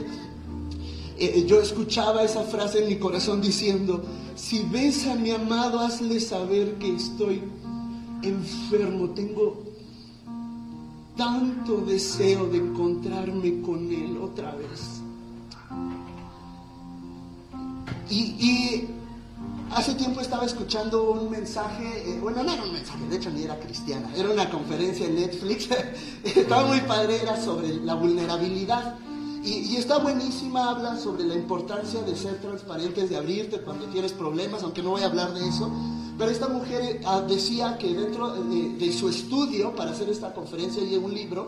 Eh, 1.17 1.33
eh, 1.35 1.45
yo 1.45 1.59
escuchaba 1.59 2.23
esa 2.23 2.43
frase 2.43 2.83
en 2.83 2.87
mi 2.87 2.99
corazón 2.99 3.41
diciendo, 3.41 4.01
si 4.35 4.61
ves 4.63 5.07
a 5.07 5.15
mi 5.15 5.31
amado, 5.31 5.81
hazle 5.81 6.21
saber 6.21 6.75
que 6.75 6.95
estoy 6.95 7.43
enfermo, 8.23 9.09
tengo 9.09 9.75
tanto 11.15 11.77
deseo 11.77 12.45
de 12.48 12.57
encontrarme 12.57 13.62
con 13.62 13.91
Él 13.91 14.17
otra 14.22 14.53
vez. 14.55 15.01
Y, 18.10 18.88
hace 19.72 19.95
tiempo 19.95 20.22
estaba 20.22 20.45
escuchando 20.45 21.12
un 21.12 21.29
mensaje, 21.29 21.84
eh, 22.10 22.19
bueno, 22.22 22.43
no 22.43 22.51
era 22.51 22.63
un 22.63 22.72
mensaje, 22.72 23.03
de 23.10 23.15
hecho 23.17 23.29
ni 23.29 23.43
era 23.43 23.60
cristiana, 23.60 24.10
era 24.15 24.29
una 24.29 24.50
conferencia 24.50 25.07
en 25.07 25.15
Netflix, 25.15 25.67
estaba 26.24 26.67
muy 26.67 26.79
padre, 26.81 27.22
era 27.22 27.41
sobre 27.41 27.75
la 27.75 27.95
vulnerabilidad. 27.95 28.95
Y, 29.43 29.75
está 29.75 30.00
buenísima, 30.00 30.72
habla 30.72 30.98
sobre 30.98 31.24
la 31.24 31.36
importancia 31.36 32.01
de 32.01 32.15
ser 32.15 32.39
transparentes, 32.41 33.12
de 33.12 33.17
abrirte 33.17 33.60
cuando 33.62 33.86
tienes 33.86 34.12
problemas, 34.12 34.63
aunque 34.63 34.81
no 34.81 34.91
voy 34.91 35.03
a 35.03 35.05
hablar 35.05 35.36
de 35.36 35.48
eso. 35.48 35.72
Pero 36.17 36.31
esta 36.31 36.48
mujer 36.48 37.01
ah, 37.05 37.22
decía 37.22 37.77
que 37.77 37.93
dentro 37.93 38.29
de, 38.31 38.93
su 38.93 39.10
estudio 39.10 39.75
para 39.75 39.91
hacer 39.91 40.10
esta 40.10 40.34
conferencia 40.34 40.81
y 40.81 40.95
un 40.95 41.13
libro, 41.13 41.48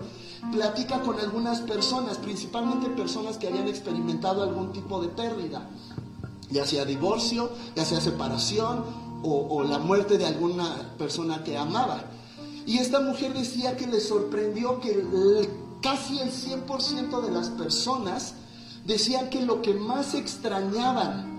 platica 0.51 1.01
con 1.01 1.19
algunas 1.19 1.61
personas, 1.61 2.17
principalmente 2.17 2.89
personas 2.89 3.37
que 3.37 3.47
habían 3.47 3.67
experimentado 3.67 4.43
algún 4.43 4.73
tipo 4.73 5.01
de 5.01 5.07
pérdida, 5.07 5.69
ya 6.49 6.65
sea 6.65 6.83
divorcio, 6.83 7.49
ya 7.75 7.85
sea 7.85 8.01
separación 8.01 8.83
o, 9.23 9.47
o 9.49 9.63
la 9.63 9.79
muerte 9.79 10.17
de 10.17 10.25
alguna 10.25 10.93
persona 10.97 11.43
que 11.43 11.57
amaba. 11.57 12.03
Y 12.65 12.79
esta 12.79 12.99
mujer 12.99 13.33
decía 13.33 13.77
que 13.77 13.87
le 13.87 14.01
sorprendió 14.01 14.81
que 14.81 15.01
casi 15.81 16.19
el 16.19 16.29
100% 16.29 17.21
de 17.21 17.31
las 17.31 17.49
personas 17.49 18.33
decían 18.85 19.29
que 19.29 19.41
lo 19.41 19.61
que 19.61 19.73
más 19.73 20.13
extrañaban 20.13 21.36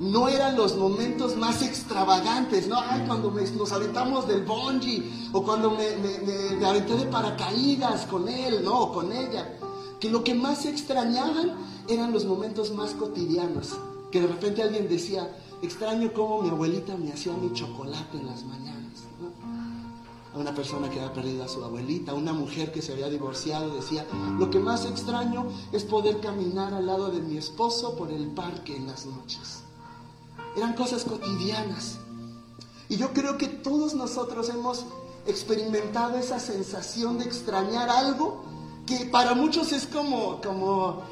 no 0.00 0.28
eran 0.28 0.56
los 0.56 0.76
momentos 0.76 1.36
más 1.36 1.62
extravagantes, 1.62 2.68
¿no? 2.68 2.78
Ay, 2.78 3.04
cuando 3.06 3.30
nos 3.30 3.72
aventamos 3.72 4.28
del 4.28 4.44
bungee, 4.44 5.10
o 5.32 5.42
cuando 5.42 5.70
me, 5.70 6.64
aventé 6.64 6.94
de 6.94 7.06
paracaídas 7.06 8.06
con 8.06 8.28
él, 8.28 8.62
¿no? 8.64 8.78
O 8.80 8.92
con 8.92 9.12
ella. 9.12 9.58
Que 9.98 10.10
lo 10.10 10.22
que 10.22 10.34
más 10.34 10.66
extrañaban 10.66 11.54
eran 11.88 12.12
los 12.12 12.24
momentos 12.24 12.72
más 12.72 12.92
cotidianos. 12.92 13.76
Que 14.12 14.20
de 14.20 14.28
repente 14.28 14.62
alguien 14.62 14.88
decía, 14.88 15.36
extraño 15.62 16.12
cómo 16.12 16.42
mi 16.42 16.50
abuelita 16.50 16.96
me 16.96 17.12
hacía 17.12 17.32
mi 17.32 17.52
chocolate 17.52 18.18
en 18.18 18.26
las 18.26 18.44
mañanas 18.44 18.78
a 20.34 20.38
una 20.38 20.54
persona 20.54 20.90
que 20.90 21.00
había 21.00 21.12
perdido 21.12 21.42
a 21.42 21.48
su 21.48 21.64
abuelita, 21.64 22.12
una 22.12 22.34
mujer 22.34 22.70
que 22.70 22.82
se 22.82 22.92
había 22.92 23.08
divorciado, 23.08 23.74
decía, 23.74 24.06
lo 24.38 24.50
que 24.50 24.58
más 24.58 24.84
extraño 24.84 25.46
es 25.72 25.84
poder 25.84 26.20
caminar 26.20 26.74
al 26.74 26.86
lado 26.86 27.10
de 27.10 27.20
mi 27.20 27.38
esposo 27.38 27.96
por 27.96 28.10
el 28.10 28.26
parque 28.28 28.76
en 28.76 28.86
las 28.86 29.06
noches. 29.06 29.62
Eran 30.58 30.74
cosas 30.74 31.04
cotidianas. 31.04 31.98
Y 32.88 32.96
yo 32.96 33.12
creo 33.12 33.38
que 33.38 33.46
todos 33.46 33.94
nosotros 33.94 34.48
hemos 34.48 34.84
experimentado 35.26 36.18
esa 36.18 36.40
sensación 36.40 37.18
de 37.18 37.26
extrañar 37.26 37.88
algo 37.88 38.42
que 38.84 39.06
para 39.06 39.34
muchos 39.34 39.72
es 39.72 39.86
como, 39.86 40.40
como 40.40 41.02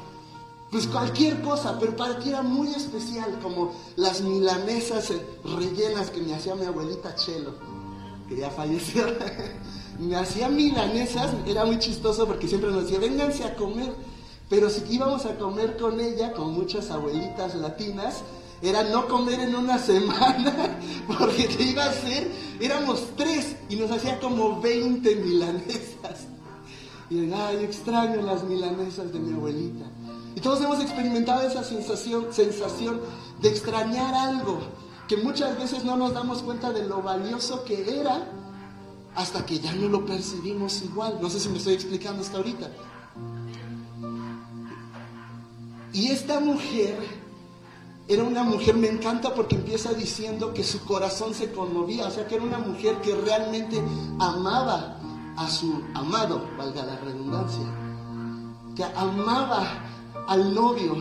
pues 0.69 0.85
cualquier 0.87 1.41
cosa, 1.41 1.77
pero 1.79 1.95
para 1.95 2.19
ti 2.19 2.29
era 2.29 2.41
muy 2.41 2.73
especial, 2.73 3.39
como 3.41 3.71
las 3.95 4.19
milanesas 4.19 5.13
rellenas 5.45 6.09
que 6.09 6.19
me 6.19 6.35
hacía 6.35 6.55
mi 6.55 6.65
abuelita 6.65 7.15
Chelo 7.15 7.53
que 8.27 8.35
ya 8.35 8.49
falleció, 8.49 9.05
me 9.99 10.17
hacía 10.17 10.49
milanesas, 10.49 11.33
era 11.45 11.63
muy 11.63 11.79
chistoso 11.79 12.27
porque 12.27 12.49
siempre 12.49 12.69
nos 12.69 12.83
decía, 12.83 12.99
vénganse 12.99 13.45
a 13.45 13.55
comer, 13.55 13.93
pero 14.49 14.69
si 14.69 14.83
íbamos 14.93 15.25
a 15.25 15.37
comer 15.37 15.77
con 15.77 16.01
ella, 16.01 16.33
con 16.33 16.51
muchas 16.53 16.91
abuelitas 16.91 17.55
latinas, 17.55 18.23
era 18.61 18.83
no 18.83 19.07
comer 19.07 19.39
en 19.41 19.55
una 19.55 19.77
semana, 19.77 20.79
porque 21.07 21.45
te 21.45 21.63
iba 21.63 21.83
a 21.83 21.89
hacer, 21.89 22.31
éramos 22.59 23.07
tres 23.15 23.55
y 23.69 23.75
nos 23.75 23.91
hacía 23.91 24.19
como 24.19 24.59
20 24.61 25.15
milanesas. 25.17 26.27
Y 27.09 27.31
ay, 27.31 27.63
extraño 27.63 28.21
las 28.21 28.43
milanesas 28.43 29.13
de 29.13 29.19
mi 29.19 29.33
abuelita. 29.33 29.85
Y 30.35 30.41
todos 30.41 30.61
hemos 30.61 30.81
experimentado 30.81 31.47
esa 31.47 31.63
sensación, 31.63 32.27
sensación 32.31 32.99
de 33.41 33.49
extrañar 33.49 34.13
algo, 34.13 34.59
que 35.07 35.17
muchas 35.17 35.57
veces 35.57 35.85
no 35.85 35.95
nos 35.95 36.13
damos 36.13 36.43
cuenta 36.43 36.71
de 36.73 36.85
lo 36.85 37.01
valioso 37.01 37.63
que 37.63 37.99
era 37.99 38.27
hasta 39.15 39.45
que 39.45 39.59
ya 39.59 39.73
no 39.73 39.87
lo 39.87 40.05
percibimos 40.05 40.81
igual. 40.83 41.17
No 41.21 41.29
sé 41.29 41.39
si 41.39 41.49
me 41.49 41.57
estoy 41.57 41.73
explicando 41.75 42.21
hasta 42.21 42.37
ahorita. 42.37 42.69
Y 45.93 46.09
esta 46.09 46.39
mujer 46.39 46.97
era 48.07 48.23
una 48.23 48.43
mujer, 48.43 48.75
me 48.75 48.87
encanta 48.87 49.33
porque 49.33 49.55
empieza 49.55 49.93
diciendo 49.93 50.53
que 50.53 50.63
su 50.63 50.85
corazón 50.85 51.33
se 51.33 51.51
conmovía, 51.51 52.07
o 52.07 52.11
sea 52.11 52.27
que 52.27 52.35
era 52.35 52.43
una 52.43 52.59
mujer 52.59 53.01
que 53.01 53.13
realmente 53.15 53.81
amaba 54.19 54.97
a 55.35 55.49
su 55.49 55.81
amado, 55.93 56.47
valga 56.57 56.85
la 56.85 56.97
redundancia, 56.99 57.65
que 58.75 58.83
amaba 58.83 59.67
al 60.27 60.53
novio, 60.53 60.95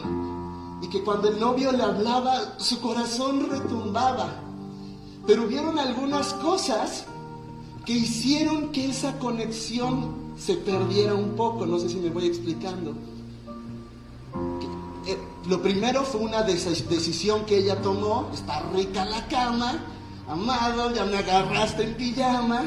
y 0.82 0.88
que 0.88 1.02
cuando 1.02 1.28
el 1.28 1.38
novio 1.38 1.72
le 1.72 1.82
hablaba, 1.82 2.58
su 2.58 2.80
corazón 2.80 3.48
retumbaba. 3.50 4.42
Pero 5.26 5.44
hubieron 5.44 5.78
algunas 5.78 6.34
cosas 6.34 7.06
que 7.84 7.92
hicieron 7.92 8.72
que 8.72 8.90
esa 8.90 9.18
conexión 9.18 10.34
se 10.36 10.54
perdiera 10.54 11.14
un 11.14 11.34
poco. 11.34 11.66
No 11.66 11.78
sé 11.78 11.88
si 11.88 11.96
me 11.96 12.10
voy 12.10 12.26
explicando. 12.26 12.94
Lo 15.48 15.62
primero 15.62 16.02
fue 16.02 16.22
una 16.22 16.42
decisión 16.42 17.44
que 17.44 17.58
ella 17.58 17.80
tomó, 17.80 18.28
está 18.34 18.62
rica 18.74 19.04
la 19.04 19.28
cama, 19.28 19.78
amado, 20.28 20.92
ya 20.92 21.04
me 21.04 21.18
agarraste 21.18 21.84
en 21.84 21.94
pijama, 21.94 22.64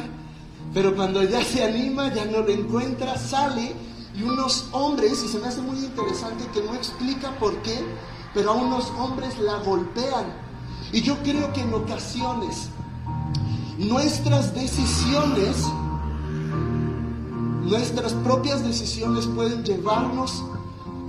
pero 0.74 0.96
cuando 0.96 1.22
ya 1.24 1.44
se 1.44 1.64
anima, 1.64 2.14
ya 2.14 2.24
no 2.24 2.40
lo 2.40 2.50
encuentra, 2.50 3.18
sale 3.18 3.76
y 4.16 4.24
unos 4.24 4.70
hombres, 4.72 5.22
y 5.24 5.28
se 5.28 5.40
me 5.40 5.48
hace 5.48 5.62
muy 5.62 5.78
interesante 5.78 6.46
que 6.54 6.62
no 6.62 6.74
explica 6.74 7.38
por 7.38 7.62
qué, 7.64 7.84
pero 8.34 8.52
a 8.52 8.54
unos 8.54 8.90
hombres 8.98 9.38
la 9.40 9.58
golpean. 9.58 10.34
Y 10.94 11.02
yo 11.02 11.18
creo 11.24 11.52
que 11.52 11.62
en 11.62 11.74
ocasiones 11.74 12.70
nuestras 13.78 14.56
decisiones, 14.56 15.58
nuestras 17.64 18.14
propias 18.14 18.64
decisiones 18.64 19.26
pueden 19.28 19.66
llevarnos 19.66 20.44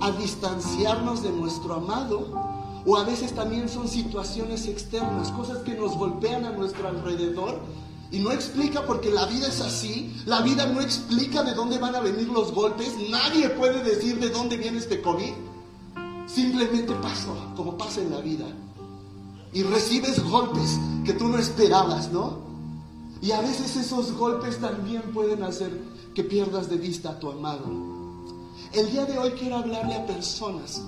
a 0.01 0.11
distanciarnos 0.11 1.23
de 1.23 1.31
nuestro 1.31 1.75
amado. 1.75 2.27
O 2.85 2.97
a 2.97 3.03
veces 3.03 3.33
también 3.33 3.69
son 3.69 3.87
situaciones 3.87 4.67
externas, 4.67 5.31
cosas 5.31 5.59
que 5.59 5.75
nos 5.75 5.95
golpean 5.95 6.45
a 6.45 6.51
nuestro 6.51 6.87
alrededor 6.87 7.59
y 8.11 8.19
no 8.19 8.31
explica 8.31 8.85
porque 8.85 9.09
la 9.09 9.25
vida 9.25 9.47
es 9.47 9.61
así, 9.61 10.13
la 10.25 10.41
vida 10.41 10.65
no 10.65 10.81
explica 10.81 11.43
de 11.43 11.53
dónde 11.53 11.77
van 11.77 11.95
a 11.95 12.01
venir 12.01 12.27
los 12.27 12.51
golpes, 12.51 12.93
nadie 13.09 13.49
puede 13.51 13.83
decir 13.83 14.19
de 14.19 14.29
dónde 14.29 14.57
viene 14.57 14.79
este 14.79 15.01
COVID. 15.01 15.31
Simplemente 16.27 16.93
pasó, 16.95 17.35
como 17.55 17.77
pasa 17.77 18.01
en 18.01 18.11
la 18.11 18.19
vida. 18.19 18.45
Y 19.53 19.63
recibes 19.63 20.21
golpes 20.23 20.77
que 21.05 21.13
tú 21.13 21.27
no 21.27 21.37
esperabas, 21.37 22.11
¿no? 22.11 22.39
Y 23.21 23.31
a 23.31 23.41
veces 23.41 23.77
esos 23.77 24.11
golpes 24.13 24.59
también 24.59 25.03
pueden 25.13 25.43
hacer 25.43 25.71
que 26.13 26.23
pierdas 26.23 26.69
de 26.69 26.77
vista 26.77 27.11
a 27.11 27.19
tu 27.19 27.31
amado. 27.31 28.00
El 28.73 28.91
día 28.91 29.05
de 29.05 29.17
hoy 29.17 29.31
quiero 29.31 29.57
hablarle 29.57 29.95
a 29.95 30.05
personas, 30.05 30.81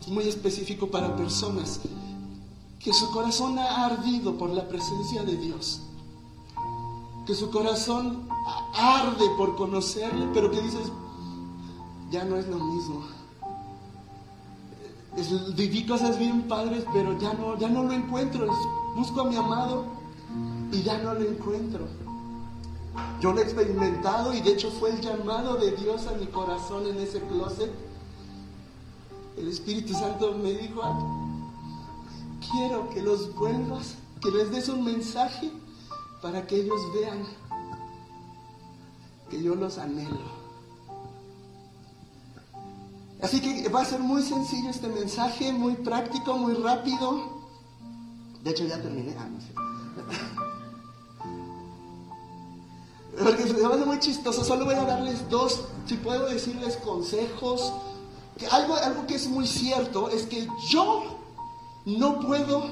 es 0.00 0.08
muy 0.08 0.28
específico 0.28 0.90
para 0.90 1.16
personas, 1.16 1.80
que 2.78 2.92
su 2.92 3.10
corazón 3.10 3.58
ha 3.58 3.86
ardido 3.86 4.36
por 4.36 4.50
la 4.50 4.68
presencia 4.68 5.22
de 5.22 5.36
Dios 5.36 5.80
que 7.26 7.34
su 7.34 7.50
corazón 7.50 8.28
arde 8.74 9.24
por 9.36 9.56
conocerle, 9.56 10.28
pero 10.34 10.50
que 10.50 10.60
dices, 10.60 10.92
ya 12.10 12.24
no 12.24 12.36
es 12.36 12.46
lo 12.48 12.58
mismo. 12.58 13.02
viví 15.56 15.86
cosas 15.86 16.18
bien 16.18 16.42
padres, 16.42 16.84
pero 16.92 17.18
ya 17.18 17.32
no, 17.34 17.58
ya 17.58 17.68
no 17.68 17.84
lo 17.84 17.92
encuentro. 17.92 18.46
Busco 18.96 19.22
a 19.22 19.24
mi 19.24 19.36
amado 19.36 19.86
y 20.70 20.82
ya 20.82 20.98
no 20.98 21.14
lo 21.14 21.22
encuentro. 21.22 21.86
Yo 23.20 23.32
lo 23.32 23.40
he 23.40 23.42
experimentado 23.42 24.34
y 24.34 24.40
de 24.40 24.52
hecho 24.52 24.70
fue 24.70 24.90
el 24.90 25.00
llamado 25.00 25.56
de 25.56 25.72
Dios 25.72 26.06
a 26.06 26.12
mi 26.12 26.26
corazón 26.26 26.86
en 26.86 26.98
ese 26.98 27.20
closet. 27.20 27.70
El 29.36 29.48
Espíritu 29.48 29.94
Santo 29.94 30.34
me 30.34 30.52
dijo, 30.52 30.82
quiero 32.52 32.88
que 32.90 33.02
los 33.02 33.34
vuelvas, 33.34 33.94
que 34.20 34.30
les 34.30 34.50
des 34.50 34.68
un 34.68 34.84
mensaje 34.84 35.50
para 36.22 36.46
que 36.46 36.56
ellos 36.56 36.80
vean 36.94 37.24
que 39.30 39.42
yo 39.42 39.54
los 39.54 39.78
anhelo. 39.78 40.44
Así 43.22 43.40
que 43.40 43.68
va 43.70 43.80
a 43.80 43.84
ser 43.84 44.00
muy 44.00 44.22
sencillo 44.22 44.68
este 44.68 44.88
mensaje, 44.88 45.52
muy 45.52 45.74
práctico, 45.76 46.36
muy 46.36 46.54
rápido. 46.54 47.42
De 48.42 48.50
hecho, 48.50 48.66
ya 48.66 48.80
terminé. 48.82 49.16
Ah, 49.18 49.28
Porque 53.22 53.42
se 53.44 53.54
ser 53.54 53.86
muy 53.86 53.98
chistoso. 54.00 54.44
Solo 54.44 54.64
voy 54.64 54.74
a 54.74 54.84
darles 54.84 55.28
dos, 55.30 55.60
si 55.86 55.94
puedo 55.96 56.26
decirles 56.26 56.76
consejos. 56.78 57.72
Que 58.38 58.46
algo, 58.48 58.74
algo 58.74 59.06
que 59.06 59.14
es 59.14 59.28
muy 59.28 59.46
cierto 59.46 60.08
es 60.08 60.26
que 60.26 60.48
yo 60.68 61.04
no 61.86 62.20
puedo 62.20 62.64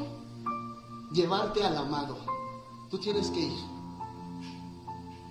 llevarte 1.12 1.62
al 1.64 1.76
amado. 1.76 2.16
Tú 2.90 2.98
tienes 2.98 3.30
que 3.30 3.40
ir. 3.40 3.52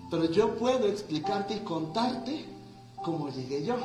pero 0.10 0.25
yo 0.25 0.56
puedo 0.56 0.88
explicarte 0.88 1.56
y 1.56 1.60
contarte 1.60 2.46
cómo 3.03 3.30
llegué 3.30 3.65
yo. 3.65 3.75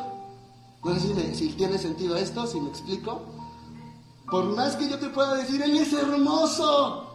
No 0.84 0.94
sé 0.94 1.34
si, 1.34 1.48
tiene 1.50 1.78
sentido 1.78 2.16
esto, 2.16 2.46
si 2.46 2.60
me 2.60 2.68
explico. 2.68 3.22
Por 4.30 4.44
más 4.54 4.76
que 4.76 4.88
yo 4.88 4.98
te 4.98 5.08
pueda 5.08 5.34
decir, 5.34 5.62
Él 5.62 5.76
es 5.76 5.92
hermoso, 5.92 7.12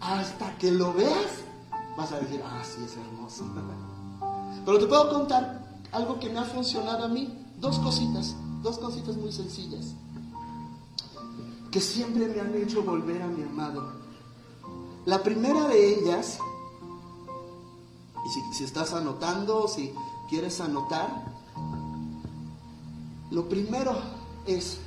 hasta 0.00 0.56
que 0.58 0.70
lo 0.70 0.92
veas, 0.92 1.43
vas 1.96 2.12
a 2.12 2.20
decir, 2.20 2.42
ah, 2.44 2.62
sí, 2.64 2.82
es 2.84 2.96
hermoso. 2.96 3.44
Pero 4.64 4.78
te 4.78 4.86
puedo 4.86 5.10
contar 5.10 5.82
algo 5.92 6.18
que 6.18 6.28
me 6.28 6.38
ha 6.38 6.44
funcionado 6.44 7.04
a 7.04 7.08
mí, 7.08 7.32
dos 7.58 7.78
cositas, 7.78 8.34
dos 8.62 8.78
cositas 8.78 9.16
muy 9.16 9.32
sencillas, 9.32 9.94
que 11.70 11.80
siempre 11.80 12.28
me 12.28 12.40
han 12.40 12.54
hecho 12.54 12.82
volver 12.82 13.22
a 13.22 13.26
mi 13.26 13.42
amado. 13.42 13.92
La 15.06 15.22
primera 15.22 15.68
de 15.68 16.00
ellas, 16.00 16.38
y 18.24 18.28
si, 18.30 18.58
si 18.58 18.64
estás 18.64 18.92
anotando, 18.92 19.68
si 19.68 19.92
quieres 20.28 20.60
anotar, 20.60 21.34
lo 23.30 23.48
primero 23.48 23.94
es 24.46 24.78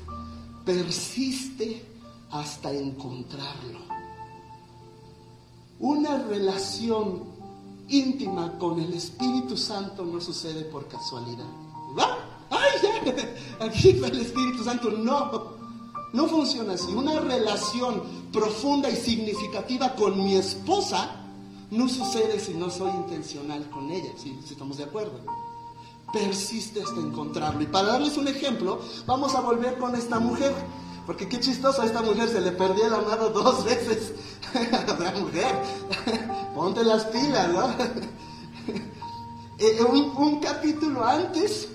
persiste 0.65 1.85
hasta 2.31 2.71
encontrarlo. 2.71 3.86
Una 5.79 6.17
relación 6.23 7.23
íntima 7.87 8.57
con 8.57 8.79
el 8.79 8.93
Espíritu 8.93 9.55
Santo 9.55 10.05
no 10.05 10.19
sucede 10.19 10.63
por 10.65 10.87
casualidad. 10.87 11.45
¡Ay, 12.49 13.15
Aquí 13.59 13.93
va 13.93 14.07
el 14.07 14.19
Espíritu 14.19 14.63
Santo. 14.63 14.89
No, 14.91 15.57
no 16.13 16.27
funciona 16.27 16.73
así. 16.73 16.91
Una 16.93 17.19
relación 17.19 18.01
profunda 18.31 18.89
y 18.89 18.95
significativa 18.95 19.93
con 19.95 20.23
mi 20.23 20.35
esposa 20.35 21.15
no 21.71 21.87
sucede 21.87 22.39
si 22.39 22.53
no 22.53 22.69
soy 22.69 22.91
intencional 22.91 23.69
con 23.69 23.91
ella, 23.91 24.11
si 24.17 24.37
estamos 24.49 24.77
de 24.77 24.85
acuerdo 24.85 25.21
persiste 26.11 26.81
hasta 26.81 26.99
encontrarlo. 26.99 27.61
Y 27.61 27.67
para 27.67 27.89
darles 27.89 28.17
un 28.17 28.27
ejemplo, 28.27 28.79
vamos 29.05 29.35
a 29.35 29.41
volver 29.41 29.77
con 29.77 29.95
esta 29.95 30.19
mujer. 30.19 30.53
Porque 31.07 31.29
qué 31.29 31.39
chistoso 31.39 31.81
a 31.81 31.85
esta 31.85 32.01
mujer 32.01 32.27
se 32.27 32.41
le 32.41 32.51
perdió 32.51 32.85
el 32.85 32.93
amado 32.93 33.29
dos 33.29 33.63
veces. 33.63 34.11
la 34.99 35.11
mujer, 35.11 35.55
ponte 36.53 36.83
las 36.83 37.05
pilas, 37.05 37.49
¿no? 37.49 37.69
Eh, 39.59 39.81
un, 39.81 40.13
un, 40.15 40.39
capítulo 40.39 41.03
antes, 41.03 41.67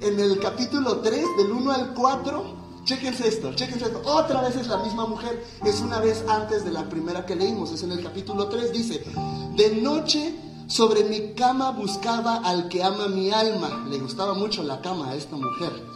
en 0.00 0.20
el 0.20 0.38
capítulo 0.38 1.00
3, 1.00 1.24
del 1.38 1.50
1 1.50 1.72
al 1.72 1.92
4, 1.92 2.56
chéquense 2.84 3.26
esto, 3.26 3.52
chéquense 3.52 3.86
esto. 3.86 4.00
Otra 4.04 4.42
vez 4.42 4.54
es 4.54 4.68
la 4.68 4.76
misma 4.76 5.08
mujer, 5.08 5.44
es 5.64 5.80
una 5.80 5.98
vez 5.98 6.24
antes 6.28 6.64
de 6.64 6.70
la 6.70 6.88
primera 6.88 7.26
que 7.26 7.34
leímos, 7.34 7.72
es 7.72 7.82
en 7.82 7.90
el 7.90 8.00
capítulo 8.00 8.46
3, 8.46 8.72
dice, 8.72 9.02
de 9.56 9.74
noche 9.74 10.38
sobre 10.68 11.02
mi 11.02 11.32
cama 11.34 11.72
buscaba 11.72 12.36
al 12.36 12.68
que 12.68 12.84
ama 12.84 13.08
mi 13.08 13.32
alma. 13.32 13.86
Le 13.88 13.98
gustaba 13.98 14.34
mucho 14.34 14.62
la 14.62 14.80
cama 14.80 15.10
a 15.10 15.14
esta 15.16 15.34
mujer. 15.34 15.95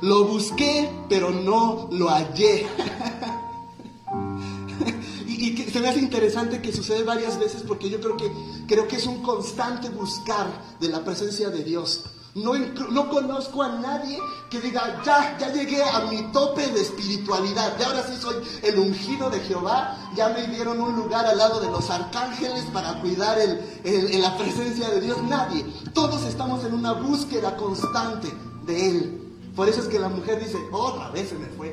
Lo 0.00 0.24
busqué, 0.24 0.90
pero 1.08 1.30
no 1.30 1.88
lo 1.92 2.08
hallé. 2.08 2.66
y, 5.26 5.56
se 5.56 5.80
me 5.80 5.88
hace 5.88 6.00
interesante 6.00 6.60
que 6.60 6.72
sucede 6.72 7.02
varias 7.02 7.38
veces 7.38 7.62
porque 7.66 7.90
yo 7.90 8.00
creo 8.00 8.16
que, 8.16 8.30
creo 8.66 8.88
que 8.88 8.96
es 8.96 9.06
un 9.06 9.22
constante 9.22 9.88
buscar 9.88 10.46
de 10.80 10.88
la 10.88 11.04
presencia 11.04 11.50
de 11.50 11.64
Dios. 11.64 12.04
No, 12.34 13.10
conozco 13.10 13.62
a 13.62 13.78
nadie 13.78 14.18
que 14.50 14.60
diga, 14.60 15.00
ya, 15.04 15.38
ya 15.38 15.52
llegué 15.52 15.84
a 15.84 16.00
mi 16.10 16.20
tope 16.32 16.66
de 16.66 16.80
espiritualidad, 16.80 17.78
ya 17.78 17.86
ahora 17.86 18.04
sí 18.04 18.16
soy 18.20 18.34
el 18.62 18.76
ungido 18.76 19.30
de 19.30 19.38
Jehová, 19.38 19.96
ya 20.16 20.30
me 20.30 20.48
dieron 20.48 20.80
un 20.80 20.96
lugar 20.96 21.26
al 21.26 21.38
lado 21.38 21.60
de 21.60 21.70
los 21.70 21.88
arcángeles 21.90 22.64
para 22.72 23.00
cuidar 23.00 23.38
el, 23.38 24.20
la 24.20 24.36
presencia 24.36 24.90
de 24.90 25.00
Dios. 25.00 25.22
Nadie, 25.22 25.64
todos 25.92 26.24
estamos 26.24 26.64
en 26.64 26.74
una 26.74 26.94
búsqueda 26.94 27.56
constante 27.56 28.32
de 28.66 28.90
Él. 28.90 29.23
Por 29.54 29.68
eso 29.68 29.80
es 29.80 29.86
que 29.86 29.98
la 29.98 30.08
mujer 30.08 30.42
dice, 30.42 30.58
otra 30.72 31.10
vez 31.10 31.28
se 31.28 31.36
me 31.36 31.46
fue, 31.46 31.72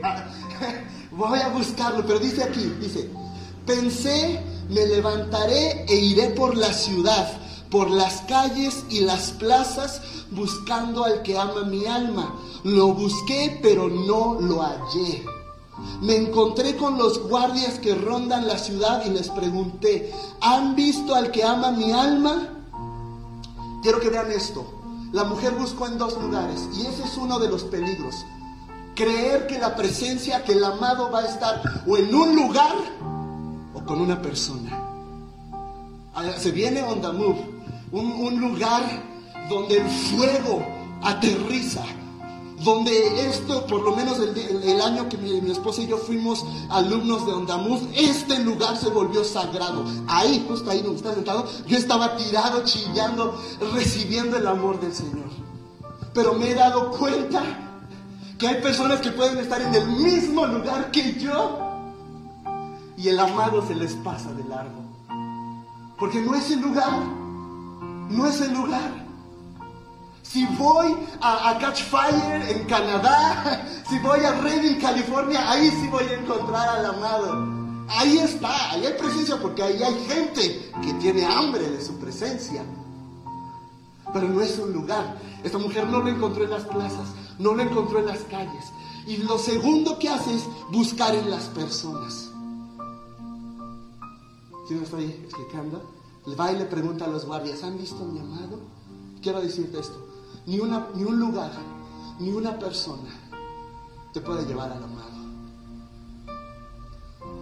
voy 1.11 1.39
a 1.39 1.49
buscarlo, 1.49 2.05
pero 2.05 2.19
dice 2.19 2.43
aquí, 2.43 2.73
dice, 2.79 3.09
pensé, 3.65 4.39
me 4.69 4.85
levantaré 4.85 5.85
e 5.87 5.95
iré 5.95 6.29
por 6.29 6.55
la 6.55 6.71
ciudad 6.73 7.41
por 7.71 7.89
las 7.89 8.21
calles 8.23 8.83
y 8.89 8.99
las 8.99 9.31
plazas 9.31 10.01
buscando 10.29 11.05
al 11.05 11.23
que 11.23 11.37
ama 11.37 11.63
mi 11.63 11.85
alma. 11.87 12.35
Lo 12.63 12.93
busqué, 12.93 13.59
pero 13.63 13.87
no 13.87 14.39
lo 14.39 14.61
hallé. 14.61 15.23
Me 16.01 16.17
encontré 16.17 16.75
con 16.75 16.97
los 16.97 17.27
guardias 17.27 17.79
que 17.79 17.95
rondan 17.95 18.45
la 18.45 18.59
ciudad 18.59 19.03
y 19.05 19.09
les 19.09 19.29
pregunté, 19.29 20.13
¿han 20.41 20.75
visto 20.75 21.15
al 21.15 21.31
que 21.31 21.43
ama 21.43 21.71
mi 21.71 21.91
alma? 21.91 22.61
Quiero 23.81 23.99
que 23.99 24.09
vean 24.09 24.29
esto. 24.31 24.80
La 25.11 25.23
mujer 25.25 25.53
buscó 25.55 25.87
en 25.87 25.97
dos 25.97 26.13
lugares 26.21 26.59
y 26.73 26.85
ese 26.85 27.03
es 27.03 27.17
uno 27.17 27.39
de 27.39 27.49
los 27.49 27.63
peligros. 27.63 28.15
Creer 28.95 29.47
que 29.47 29.59
la 29.59 29.75
presencia, 29.75 30.43
que 30.43 30.53
el 30.53 30.63
amado 30.63 31.11
va 31.11 31.19
a 31.19 31.25
estar 31.25 31.61
o 31.87 31.97
en 31.97 32.13
un 32.13 32.35
lugar 32.35 32.75
o 33.73 33.83
con 33.83 33.99
una 33.99 34.21
persona. 34.21 34.71
Ah, 36.13 36.23
se 36.37 36.51
viene 36.51 36.83
on 36.83 37.01
the 37.01 37.11
move 37.11 37.61
un, 37.91 38.39
lugar 38.39 38.83
donde 39.49 39.77
el 39.77 39.89
fuego 39.89 40.65
aterriza, 41.01 41.83
donde 42.63 43.27
esto, 43.27 43.65
por 43.67 43.81
lo 43.81 43.95
menos 43.95 44.19
el, 44.19 44.81
año 44.81 45.09
que 45.09 45.17
mi, 45.17 45.51
esposa 45.51 45.81
y 45.81 45.87
yo 45.87 45.97
fuimos 45.97 46.45
alumnos 46.69 47.25
de 47.25 47.33
Ondamuz, 47.33 47.81
este 47.95 48.39
lugar 48.39 48.77
se 48.77 48.89
volvió 48.89 49.23
sagrado. 49.23 49.83
Ahí, 50.07 50.45
justo 50.47 50.69
ahí 50.69 50.81
donde 50.81 50.97
está 50.97 51.13
sentado, 51.13 51.47
yo 51.67 51.77
estaba 51.77 52.15
tirado, 52.17 52.63
chillando, 52.63 53.39
recibiendo 53.73 54.37
el 54.37 54.47
amor 54.47 54.79
del 54.79 54.93
Señor. 54.93 55.29
Pero 56.13 56.33
me 56.33 56.51
he 56.51 56.55
dado 56.55 56.91
cuenta 56.91 57.41
que 58.37 58.47
hay 58.47 58.61
personas 58.61 58.99
que 59.01 59.11
pueden 59.11 59.37
estar 59.37 59.61
en 59.61 59.73
el 59.73 59.87
mismo 59.87 60.45
lugar 60.45 60.91
que 60.91 61.13
yo 61.19 61.59
y 62.97 63.07
el 63.07 63.19
amado 63.19 63.65
se 63.65 63.75
les 63.75 63.93
pasa 63.95 64.31
de 64.33 64.43
largo. 64.43 64.81
Porque 65.97 66.19
no 66.19 66.35
es 66.35 66.49
el 66.51 66.61
lugar 66.61 67.21
no 68.11 68.27
es 68.27 68.41
el 68.41 68.53
lugar. 68.53 69.00
Si 70.31 70.45
voy 70.57 70.95
a, 71.19 71.57
Catch 71.59 71.83
Fire 71.83 72.49
en 72.49 72.65
Canadá, 72.65 73.67
si 73.89 73.99
voy 73.99 74.21
a 74.21 74.31
Redding, 74.39 74.79
California, 74.79 75.51
ahí 75.51 75.69
sí 75.69 75.89
voy 75.89 76.05
a 76.05 76.13
encontrar 76.13 76.69
al 76.69 76.85
amado. 76.85 77.85
Ahí 77.89 78.17
está, 78.17 78.71
ahí 78.71 78.85
hay 78.85 78.93
presencia 78.93 79.37
porque 79.41 79.61
ahí 79.61 79.83
hay 79.83 80.05
gente 80.05 80.71
que 80.81 80.93
tiene 80.93 81.25
hambre 81.25 81.69
de 81.69 81.83
su 81.83 81.99
presencia. 81.99 82.63
Pero 84.13 84.29
no 84.29 84.39
es 84.39 84.57
un 84.57 84.71
lugar. 84.71 85.17
Esta 85.43 85.57
mujer 85.57 85.87
no 85.87 85.99
lo 85.99 86.07
encontró 86.07 86.45
en 86.45 86.51
las 86.51 86.63
plazas, 86.63 87.09
no 87.37 87.53
lo 87.53 87.63
encontró 87.63 87.99
en 87.99 88.05
las 88.05 88.19
calles. 88.19 88.71
Y 89.07 89.17
lo 89.17 89.37
segundo 89.37 89.99
que 89.99 90.07
hace 90.07 90.33
es 90.33 90.43
buscar 90.71 91.13
en 91.13 91.29
las 91.29 91.45
personas. 91.49 92.29
¿Sí 94.65 94.75
me 94.75 94.83
estoy 94.83 95.05
explicando? 95.05 95.81
va 96.39 96.51
y 96.51 96.57
le 96.57 96.65
pregunta 96.65 97.05
a 97.05 97.07
los 97.09 97.25
guardias, 97.25 97.63
¿han 97.63 97.77
visto 97.77 98.03
a 98.03 98.05
mi 98.05 98.19
amado? 98.19 98.59
Quiero 99.21 99.41
decirte 99.41 99.79
esto, 99.79 100.10
ni, 100.45 100.59
una, 100.59 100.87
ni 100.95 101.03
un 101.03 101.19
lugar, 101.19 101.51
ni 102.19 102.31
una 102.31 102.57
persona 102.57 103.09
te 104.13 104.21
puede 104.21 104.45
llevar 104.45 104.71
al 104.71 104.83
amado. 104.83 105.11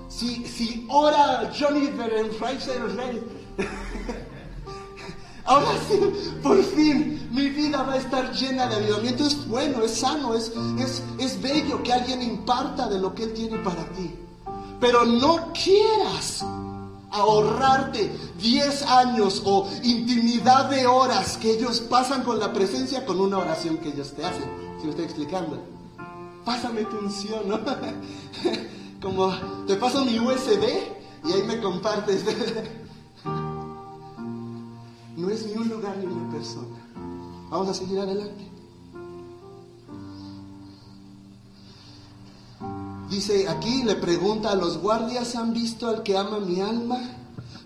Si, 0.08 0.46
si 0.46 0.86
ora 0.90 1.52
Johnny 1.58 1.88
Berenfreiser 1.88 2.82
ahora 5.46 5.68
sí, 5.88 6.00
por 6.42 6.64
fin 6.64 7.30
mi 7.32 7.50
vida 7.50 7.84
va 7.84 7.94
a 7.94 7.98
estar 7.98 8.32
llena 8.34 8.68
de 8.68 8.76
avivamiento. 8.76 9.26
Es 9.26 9.48
bueno, 9.48 9.84
es 9.84 10.00
sano, 10.00 10.34
es, 10.34 10.52
es, 10.80 11.04
es 11.18 11.42
bello 11.42 11.82
que 11.84 11.94
alguien 11.94 12.22
imparta 12.22 12.88
de 12.88 13.00
lo 13.00 13.14
que 13.14 13.24
Él 13.24 13.34
tiene 13.34 13.58
para 13.60 13.86
ti. 13.92 14.16
Pero 14.80 15.06
no 15.06 15.52
quieras 15.54 16.44
ahorrarte 17.12 18.12
10 18.40 18.84
años 18.84 19.42
o 19.46 19.68
intimidad 19.84 20.70
de 20.70 20.88
horas 20.88 21.38
que 21.38 21.52
ellos 21.52 21.80
pasan 21.80 22.24
con 22.24 22.40
la 22.40 22.54
presencia 22.54 23.06
con 23.06 23.20
una 23.20 23.38
oración 23.38 23.78
que 23.78 23.90
ellos 23.90 24.14
te 24.14 24.26
hacen. 24.26 24.50
Si 24.80 24.86
me 24.86 24.92
estoy 24.92 25.06
explicando. 25.06 25.60
Pásame 26.46 26.84
tu 26.86 26.98
unción. 26.98 27.44
Como 29.02 29.34
te 29.68 29.76
paso 29.76 30.06
mi 30.06 30.20
USB 30.20 30.64
y 31.26 31.32
ahí 31.32 31.44
me 31.46 31.60
compartes. 31.62 32.26
No 35.20 35.30
es 35.30 35.46
ni 35.46 35.52
un 35.52 35.68
lugar 35.68 35.98
ni 35.98 36.06
una 36.06 36.32
persona. 36.32 36.78
Vamos 37.50 37.68
a 37.68 37.74
seguir 37.74 38.00
adelante. 38.00 38.49
Dice 43.10 43.48
aquí, 43.48 43.84
le 43.84 43.96
pregunta 43.96 44.52
a 44.52 44.56
los 44.56 44.78
guardias, 44.78 45.36
¿han 45.36 45.54
visto 45.54 45.88
al 45.88 46.04
que 46.04 46.18
ama 46.18 46.40
mi 46.40 46.62
alma? 46.62 47.00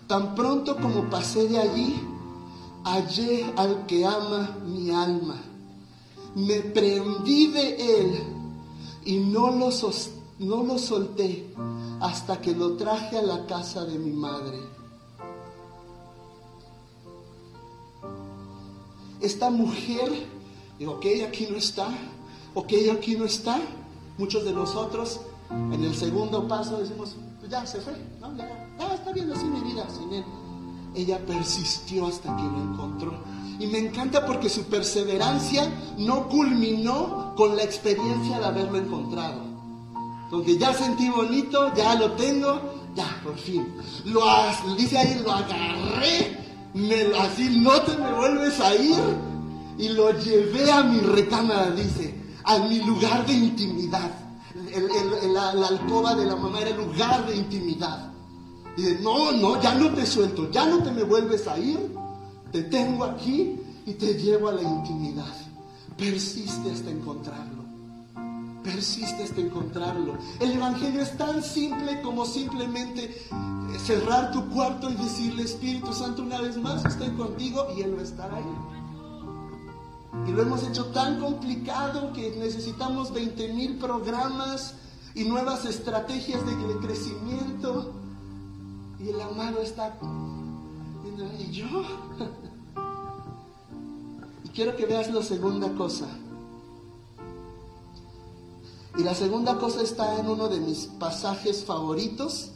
Tan 0.06 0.34
pronto 0.34 0.76
como 0.76 1.10
pasé 1.10 1.48
de 1.48 1.58
allí, 1.58 2.00
hallé 2.84 3.44
al 3.56 3.86
que 3.86 4.04
ama 4.06 4.56
mi 4.66 4.90
alma. 4.90 5.36
Me 6.34 6.60
prendí 6.60 7.48
de 7.48 8.00
él 8.00 8.22
y 9.04 9.18
no 9.18 9.50
lo, 9.50 9.70
no 10.38 10.62
lo 10.64 10.78
solté 10.78 11.46
hasta 12.00 12.40
que 12.40 12.54
lo 12.54 12.76
traje 12.76 13.18
a 13.18 13.22
la 13.22 13.46
casa 13.46 13.84
de 13.84 13.98
mi 13.98 14.12
madre. 14.12 14.74
esta 19.24 19.50
mujer, 19.50 20.12
digo, 20.78 20.92
ok, 20.92 21.06
aquí 21.26 21.48
no 21.50 21.56
está, 21.56 21.88
ok, 22.54 22.72
aquí 22.92 23.16
no 23.16 23.24
está. 23.24 23.60
Muchos 24.16 24.44
de 24.44 24.52
nosotros 24.52 25.20
en 25.50 25.84
el 25.84 25.94
segundo 25.94 26.46
paso 26.48 26.78
decimos, 26.78 27.16
pues 27.38 27.50
ya 27.50 27.66
se 27.66 27.80
fue, 27.80 27.94
¿no? 28.20 28.34
Ya, 28.36 28.94
está 28.94 29.12
bien 29.12 29.30
así 29.30 29.44
mi 29.44 29.60
vida 29.60 29.86
sin 29.90 30.12
él. 30.12 30.24
Ella 30.94 31.18
persistió 31.26 32.06
hasta 32.06 32.34
que 32.36 32.42
lo 32.42 32.60
encontró. 32.60 33.12
Y 33.58 33.66
me 33.66 33.78
encanta 33.78 34.24
porque 34.26 34.48
su 34.48 34.64
perseverancia 34.64 35.70
no 35.98 36.28
culminó 36.28 37.34
con 37.36 37.56
la 37.56 37.62
experiencia 37.62 38.38
de 38.38 38.44
haberlo 38.44 38.78
encontrado. 38.78 39.42
Donde 40.30 40.56
ya 40.56 40.72
sentí 40.72 41.08
bonito, 41.08 41.72
ya 41.74 41.94
lo 41.94 42.12
tengo, 42.12 42.60
ya, 42.94 43.20
por 43.22 43.36
fin. 43.36 43.74
Lo 44.04 44.22
dice 44.76 44.98
ahí, 44.98 45.20
lo 45.24 45.32
agarré, 45.32 46.38
me, 46.74 47.16
así 47.18 47.60
no 47.60 47.80
te 47.82 47.96
me 47.96 48.12
vuelves 48.12 48.58
a 48.60 48.74
ir. 48.74 49.02
Y 49.78 49.88
lo 49.90 50.12
llevé 50.18 50.70
a 50.70 50.82
mi 50.82 51.00
recámara, 51.00 51.70
dice, 51.70 52.14
a 52.44 52.58
mi 52.58 52.80
lugar 52.80 53.26
de 53.26 53.32
intimidad. 53.32 54.23
La, 54.54 55.66
alcoba 55.68 56.14
de 56.14 56.26
la 56.26 56.36
mamá 56.36 56.60
era 56.60 56.70
el 56.70 56.76
lugar 56.76 57.26
de 57.26 57.36
intimidad. 57.36 58.12
Y 58.76 58.82
dice, 58.82 58.98
no, 59.02 59.32
no, 59.32 59.60
ya 59.60 59.74
no 59.74 59.92
te 59.92 60.06
suelto, 60.06 60.50
ya 60.50 60.66
no 60.66 60.82
te 60.82 60.90
me 60.90 61.02
vuelves 61.02 61.46
a 61.46 61.58
ir. 61.58 61.94
Te 62.52 62.62
tengo 62.64 63.04
aquí 63.04 63.58
y 63.86 63.92
te 63.94 64.14
llevo 64.14 64.48
a 64.48 64.52
la 64.52 64.62
intimidad. 64.62 65.34
Persiste 65.96 66.70
hasta 66.70 66.90
encontrarlo. 66.90 67.64
Persiste 68.62 69.24
hasta 69.24 69.40
encontrarlo. 69.40 70.16
El 70.40 70.52
Evangelio 70.52 71.02
es 71.02 71.16
tan 71.16 71.42
simple 71.42 72.00
como 72.02 72.24
simplemente 72.24 73.28
cerrar 73.84 74.30
tu 74.32 74.48
cuarto 74.50 74.90
y 74.90 74.94
decirle, 74.94 75.42
Espíritu 75.42 75.92
Santo, 75.92 76.22
una 76.22 76.40
vez 76.40 76.56
más 76.56 76.84
estoy 76.84 77.10
contigo 77.10 77.66
y 77.76 77.82
Él 77.82 77.96
va 77.96 78.00
a 78.00 78.04
estar 78.04 78.34
ahí. 78.34 78.83
Y 80.26 80.32
lo 80.32 80.42
hemos 80.42 80.62
hecho 80.62 80.86
tan 80.86 81.20
complicado 81.20 82.12
que 82.12 82.34
necesitamos 82.36 83.12
20 83.12 83.52
mil 83.52 83.78
programas 83.78 84.74
y 85.14 85.24
nuevas 85.24 85.64
estrategias 85.64 86.44
de 86.46 86.76
crecimiento. 86.78 87.92
Y 88.98 89.08
el 89.08 89.20
amado 89.20 89.60
está... 89.60 89.98
¿Y 91.38 91.50
yo? 91.52 91.66
y 94.44 94.48
quiero 94.48 94.76
que 94.76 94.86
veas 94.86 95.12
la 95.12 95.22
segunda 95.22 95.72
cosa. 95.74 96.06
Y 98.96 99.02
la 99.02 99.14
segunda 99.14 99.58
cosa 99.58 99.82
está 99.82 100.18
en 100.20 100.28
uno 100.28 100.48
de 100.48 100.60
mis 100.60 100.86
pasajes 100.86 101.64
favoritos, 101.64 102.52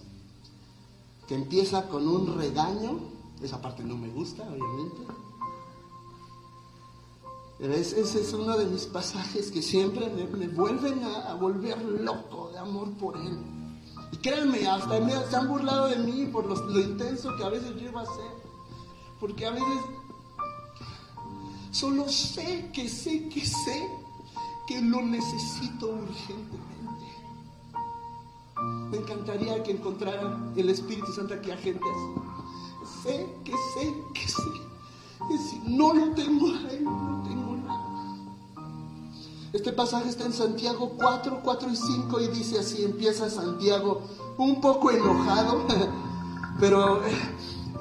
que 1.27 1.35
empieza 1.35 1.89
con 1.89 2.07
un 2.09 2.39
regaño. 2.39 3.01
Esa 3.43 3.61
parte 3.61 3.83
no 3.83 3.97
me 3.97 4.09
gusta, 4.09 4.45
obviamente. 4.45 5.28
Ese 7.61 8.21
es 8.21 8.33
uno 8.33 8.57
de 8.57 8.67
mis 8.67 8.87
pasajes 8.87 9.51
que 9.51 9.63
siempre 9.63 10.09
me, 10.09 10.47
vuelven 10.49 11.03
a, 11.03 11.35
volver 11.35 11.81
loco 11.83 12.51
de 12.53 12.59
amor 12.59 12.93
por 12.93 13.17
Él. 13.17 13.37
Y 14.13 14.17
créanme, 14.19 14.67
hasta 14.67 15.01
me, 15.01 15.13
se 15.13 15.37
han 15.37 15.49
burlado 15.49 15.89
de 15.89 15.97
mí 15.97 16.27
por 16.27 16.47
lo 16.47 16.81
intenso 16.81 17.37
que 17.37 17.45
a 17.45 17.49
veces 17.49 17.75
yo 17.81 17.99
a 17.99 18.07
ser. 18.07 18.49
Porque 19.19 19.45
a 19.45 19.51
veces 19.51 19.79
solo 21.73 22.09
sé 22.09 22.71
que 22.73 22.89
sé 22.89 23.29
que 23.29 23.45
sé 23.45 23.89
que 24.69 24.81
lo 24.81 25.03
necesito 25.03 25.89
urgentemente. 25.89 26.59
Me 28.91 28.99
encantaría 28.99 29.63
que 29.65 29.73
encontrara 29.73 30.53
el 30.57 30.71
Espíritu 30.71 31.13
Santo 31.13 31.35
aquí 31.35 31.51
a 31.51 31.57
gente 31.57 31.81
así. 31.85 33.03
Sé 33.03 33.27
que 33.45 33.53
sé 33.53 33.95
que 34.15 34.29
sé 34.29 34.69
que 35.27 35.39
si 35.39 35.59
no 35.67 35.93
lo 35.93 36.15
tengo 36.15 36.47
ahí, 36.47 36.81
no 36.83 37.23
tengo. 37.25 37.48
Este 39.53 39.73
pasaje 39.73 40.11
está 40.11 40.27
en 40.27 40.35
Santiago 40.35 40.93
4, 40.99 41.41
4 41.43 41.71
y 41.71 41.77
5 41.77 42.21
y 42.21 42.29
dice 42.29 42.59
así, 42.59 42.85
empieza 42.85 43.31
Santiago 43.31 44.03
un 44.37 44.61
poco 44.61 44.91
enojado, 44.91 45.65
pero 46.61 47.01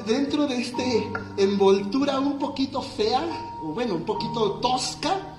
dentro 0.06 0.48
de 0.48 0.62
este 0.62 1.12
envoltura 1.36 2.22
un 2.22 2.40
poquito 2.40 2.82
fea, 2.82 3.22
o 3.62 3.74
bueno, 3.74 3.96
un 3.96 4.06
poquito 4.06 4.60
tosca, 4.62 5.36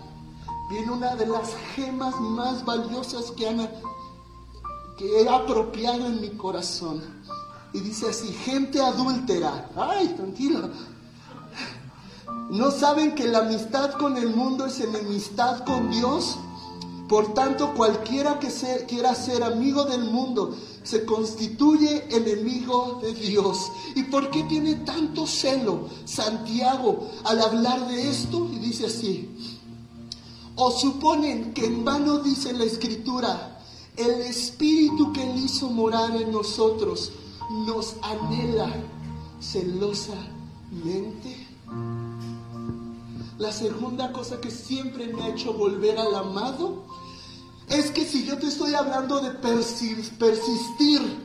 viene 0.68 0.92
una 0.92 1.16
de 1.16 1.26
las 1.26 1.56
gemas 1.74 2.14
más 2.20 2.62
valiosas 2.62 3.30
que, 3.30 3.48
han, 3.48 3.66
que 4.98 5.22
he 5.22 5.28
apropiado 5.30 6.06
en 6.06 6.20
mi 6.20 6.30
corazón. 6.30 7.02
Y 7.72 7.80
dice 7.80 8.10
así, 8.10 8.28
gente 8.32 8.80
adúltera. 8.80 9.70
Ay, 9.76 10.08
tranquilo. 10.08 10.70
¿No 12.50 12.70
saben 12.70 13.14
que 13.14 13.28
la 13.28 13.40
amistad 13.40 13.92
con 13.92 14.16
el 14.16 14.34
mundo 14.34 14.64
es 14.64 14.80
enemistad 14.80 15.64
con 15.64 15.90
Dios? 15.90 16.38
Por 17.06 17.34
tanto, 17.34 17.74
cualquiera 17.74 18.38
que 18.38 18.48
quiera 18.86 19.14
ser 19.14 19.42
amigo 19.42 19.84
del 19.84 20.04
mundo 20.04 20.56
se 20.82 21.04
constituye 21.04 22.06
enemigo 22.10 23.00
de 23.02 23.12
Dios. 23.12 23.70
¿Y 23.94 24.04
por 24.04 24.30
qué 24.30 24.44
tiene 24.44 24.76
tanto 24.76 25.26
celo 25.26 25.88
Santiago 26.06 27.10
al 27.24 27.42
hablar 27.42 27.86
de 27.88 28.08
esto? 28.08 28.48
Y 28.50 28.58
dice 28.58 28.86
así, 28.86 29.28
¿O 30.56 30.70
suponen 30.70 31.52
que 31.52 31.66
en 31.66 31.84
vano 31.84 32.18
dice 32.18 32.52
la 32.52 32.64
escritura, 32.64 33.60
el 33.96 34.22
espíritu 34.22 35.12
que 35.12 35.22
él 35.22 35.36
hizo 35.36 35.70
morar 35.70 36.16
en 36.16 36.32
nosotros 36.32 37.12
nos 37.66 37.94
anhela 38.02 38.72
celosamente? 39.40 41.46
La 43.38 43.52
segunda 43.52 44.10
cosa 44.10 44.40
que 44.40 44.50
siempre 44.50 45.06
me 45.06 45.22
ha 45.22 45.28
hecho 45.28 45.52
volver 45.52 45.96
al 45.96 46.12
amado 46.12 46.82
es 47.68 47.92
que 47.92 48.04
si 48.04 48.24
yo 48.24 48.36
te 48.36 48.48
estoy 48.48 48.74
hablando 48.74 49.20
de 49.20 49.30
persistir, 49.30 51.24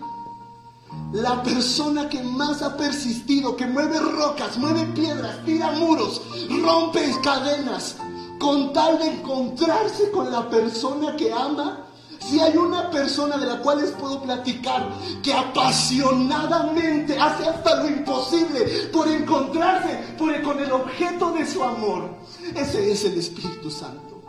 la 1.12 1.42
persona 1.42 2.08
que 2.10 2.22
más 2.22 2.62
ha 2.62 2.78
persistido, 2.78 3.56
que 3.56 3.66
mueve 3.66 4.00
rocas, 4.00 4.60
mueve 4.60 4.86
piedras, 4.94 5.44
tira 5.44 5.72
muros, 5.72 6.22
rompe 6.62 7.02
cadenas, 7.24 7.96
con 8.40 8.74
tal 8.74 9.00
de 9.00 9.08
encontrarse 9.08 10.12
con 10.12 10.32
la 10.32 10.48
persona 10.52 11.16
que 11.16 11.34
ama. 11.34 11.88
Si 12.28 12.40
hay 12.40 12.58
una 12.58 12.90
persona 12.90 13.38
de 13.38 13.46
la 13.46 13.60
cual 13.60 13.82
les 13.82 13.92
puedo 13.92 14.22
platicar 14.22 14.90
que 15.22 15.34
apasionadamente 15.34 17.20
hace 17.20 17.48
hasta 17.48 17.84
lo 17.84 17.90
imposible 17.90 18.62
por 18.92 19.08
encontrarse 19.08 20.16
con 20.18 20.60
el 20.60 20.72
objeto 20.72 21.32
de 21.32 21.46
su 21.46 21.64
amor, 21.64 22.10
ese 22.56 22.92
es 22.92 23.04
el 23.06 23.18
Espíritu 23.18 23.70
Santo. 23.70 24.22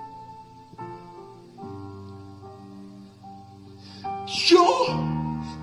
Yo 4.26 4.86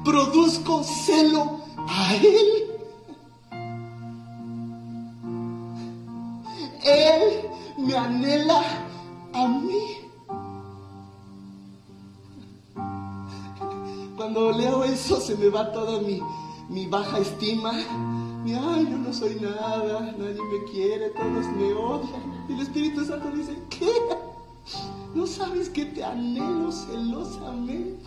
produzco 0.03 0.83
celo 0.83 1.59
a 1.87 2.15
Él. 2.15 2.47
Él 6.83 7.49
me 7.77 7.95
anhela 7.95 8.63
a 9.33 9.47
mí. 9.47 10.10
Cuando 14.33 14.57
leo 14.57 14.85
eso 14.85 15.19
se 15.19 15.35
me 15.35 15.49
va 15.49 15.73
toda 15.73 15.99
mi, 15.99 16.85
baja 16.85 17.19
estima. 17.19 17.73
Mi, 18.45 18.53
ay, 18.53 18.87
yo 18.89 18.97
no 18.97 19.11
soy 19.11 19.35
nada, 19.35 20.15
nadie 20.17 20.39
me 20.41 20.71
quiere, 20.71 21.09
todos 21.09 21.47
me 21.47 21.73
odian. 21.73 22.45
Y 22.47 22.53
el 22.53 22.61
Espíritu 22.61 23.03
Santo 23.03 23.29
dice, 23.31 23.57
¿qué? 23.69 23.91
¿No 25.13 25.27
sabes 25.27 25.67
que 25.67 25.83
te 25.83 26.01
anhelo 26.01 26.71
celosamente? 26.71 28.05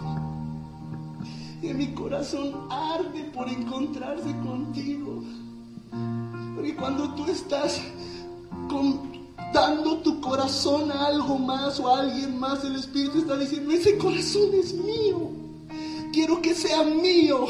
Y 1.61 1.75
mi 1.75 1.89
corazón 1.89 2.55
arde 2.71 3.25
por 3.35 3.47
encontrarse 3.47 4.35
contigo. 4.47 5.23
Porque 6.55 6.75
cuando 6.75 7.11
tú 7.17 7.27
estás 7.27 7.83
con, 8.71 9.13
dando 9.53 9.99
tu 9.99 10.23
corazón 10.23 10.91
a 10.91 11.05
algo 11.05 11.39
más 11.39 11.79
o 11.81 11.95
a 11.95 12.01
alguien 12.01 12.39
más, 12.39 12.65
el 12.65 12.77
Espíritu 12.77 13.19
está 13.19 13.37
diciendo, 13.37 13.73
ese 13.73 13.99
corazón 13.99 14.49
es 14.55 14.73
mío. 14.73 15.44
Quiero 16.15 16.41
que 16.41 16.55
sea 16.55 16.85
mío. 16.85 17.45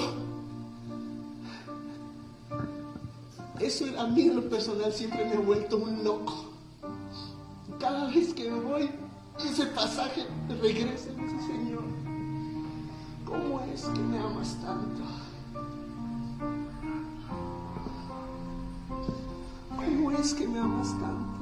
Eso 3.60 3.84
a 3.98 4.06
mí 4.06 4.22
en 4.22 4.36
lo 4.36 4.48
personal 4.48 4.90
siempre 4.90 5.22
me 5.26 5.34
ha 5.34 5.40
vuelto 5.40 5.76
un 5.76 6.02
loco. 6.02 6.46
Cada 7.78 8.06
vez 8.06 8.32
que 8.32 8.50
me 8.50 8.60
voy, 8.60 8.88
ese 9.38 9.66
pasaje 9.66 10.24
regresa 10.62 11.10
y 11.10 11.46
Señor, 11.46 11.82
¿cómo 13.26 13.60
es 13.70 13.82
que 13.82 14.00
me 14.00 14.18
amas 14.18 14.56
tanto? 14.62 15.02
¿Cómo 19.76 20.10
es 20.10 20.32
que 20.32 20.48
me 20.48 20.58
amas 20.58 20.88
tanto? 20.88 21.33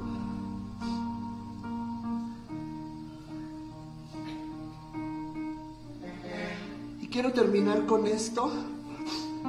Quiero 7.13 7.31
terminar 7.31 7.85
con 7.85 8.07
esto. 8.07 8.51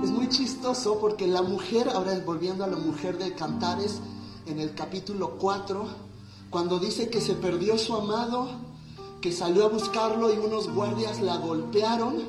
Es 0.03 0.11
muy 0.11 0.29
chistoso 0.29 0.99
porque 1.01 1.27
la 1.27 1.41
mujer, 1.41 1.89
ahora 1.89 2.21
volviendo 2.25 2.63
a 2.63 2.67
la 2.67 2.77
mujer 2.77 3.17
de 3.17 3.35
Cantares, 3.35 4.01
en 4.45 4.61
el 4.61 4.75
capítulo 4.75 5.39
4, 5.39 5.87
cuando 6.51 6.79
dice 6.79 7.09
que 7.09 7.23
se 7.23 7.33
perdió 7.33 7.79
su 7.79 7.95
amado, 7.95 8.49
que 9.23 9.33
salió 9.33 9.65
a 9.65 9.69
buscarlo 9.71 10.31
y 10.31 10.37
unos 10.37 10.71
guardias 10.75 11.23
la 11.23 11.39
golpearon, 11.39 12.25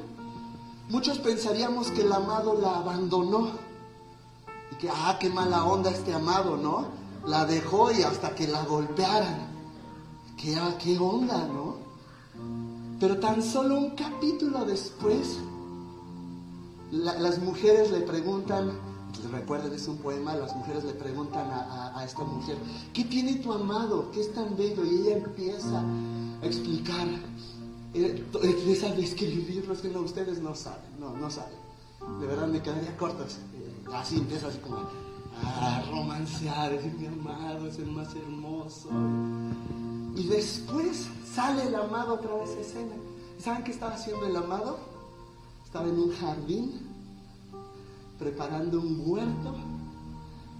muchos 0.90 1.18
pensaríamos 1.18 1.92
que 1.92 2.04
el 2.04 2.14
amado 2.14 2.58
la 2.62 2.78
abandonó. 2.78 3.50
Y 4.72 4.76
que, 4.78 4.90
ah, 4.90 5.18
qué 5.20 5.30
mala 5.30 5.66
onda 5.66 5.92
este 5.92 6.14
amado, 6.14 6.56
¿no? 6.56 6.86
La 7.28 7.46
dejó 7.46 7.92
y 7.92 8.04
hasta 8.04 8.34
que 8.36 8.48
la 8.48 8.64
golpearan. 8.64 9.50
¿Qué, 10.38 10.58
qué 10.82 10.98
onda, 10.98 11.46
no? 11.46 11.65
Pero 13.00 13.20
tan 13.20 13.42
solo 13.42 13.78
un 13.78 13.90
capítulo 13.92 14.66
después, 14.66 15.40
las 16.92 17.40
mujeres 17.40 17.92
le 17.92 18.02
preguntan, 18.02 18.72
recuerden, 19.32 19.74
es 19.74 19.88
un 19.88 19.98
poema, 19.98 20.36
las 20.36 20.56
mujeres 20.56 20.84
le 20.84 20.94
preguntan 20.94 21.50
a, 21.52 22.04
esta 22.06 22.24
mujer, 22.24 22.58
¿qué 22.94 23.04
tiene 23.04 23.36
tu 23.36 23.52
amado? 23.52 24.12
¿Qué 24.12 24.22
es 24.22 24.34
tan 24.34 24.56
bello? 24.56 24.86
Y 24.86 25.02
ella 25.02 25.18
empieza 25.18 25.82
a 26.42 26.46
explicar, 26.46 27.08
eh, 27.94 28.24
empieza 28.44 28.88
a 28.88 28.92
describirlo, 28.92 29.74
es 29.74 29.82
que 29.82 29.90
no, 29.90 30.02
ustedes 30.02 30.40
no 30.42 30.56
saben, 30.56 31.00
no, 31.00 31.16
no 31.18 31.30
saben. 31.30 31.66
De 32.20 32.28
verdad 32.28 32.48
me 32.48 32.62
quedaría 32.62 32.96
corto. 32.98 33.24
Eh, 33.24 33.86
así 33.94 34.18
empieza 34.18 34.48
así 34.48 34.60
como 34.60 34.78
a 35.44 35.84
romancear, 35.92 36.72
decir 36.72 36.94
mi 36.94 37.08
amado 37.08 37.68
es 37.68 37.78
el 37.80 37.88
más 37.88 38.16
hermoso. 38.16 38.90
Y 40.16 40.28
después 40.28 41.08
sale 41.34 41.68
el 41.68 41.76
amado 41.76 42.14
otra 42.14 42.34
vez 42.36 42.50
a 42.56 42.62
escena. 42.62 42.96
¿Saben 43.38 43.64
qué 43.66 43.72
estaba 43.72 43.96
haciendo 43.96 44.26
el 44.26 44.36
amado? 44.36 44.80
Estaba 45.66 45.90
en 45.90 46.00
un 46.00 46.16
jardín 46.16 46.72
preparando 48.18 48.80
un 48.80 49.04
huerto 49.06 49.56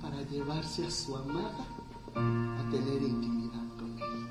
para 0.02 0.22
llevarse 0.24 0.86
a 0.86 0.92
su 0.92 1.16
amada 1.16 1.66
a 2.16 2.70
tener 2.70 3.02
intimidad 3.02 3.64
con 3.78 3.98
él. 3.98 4.28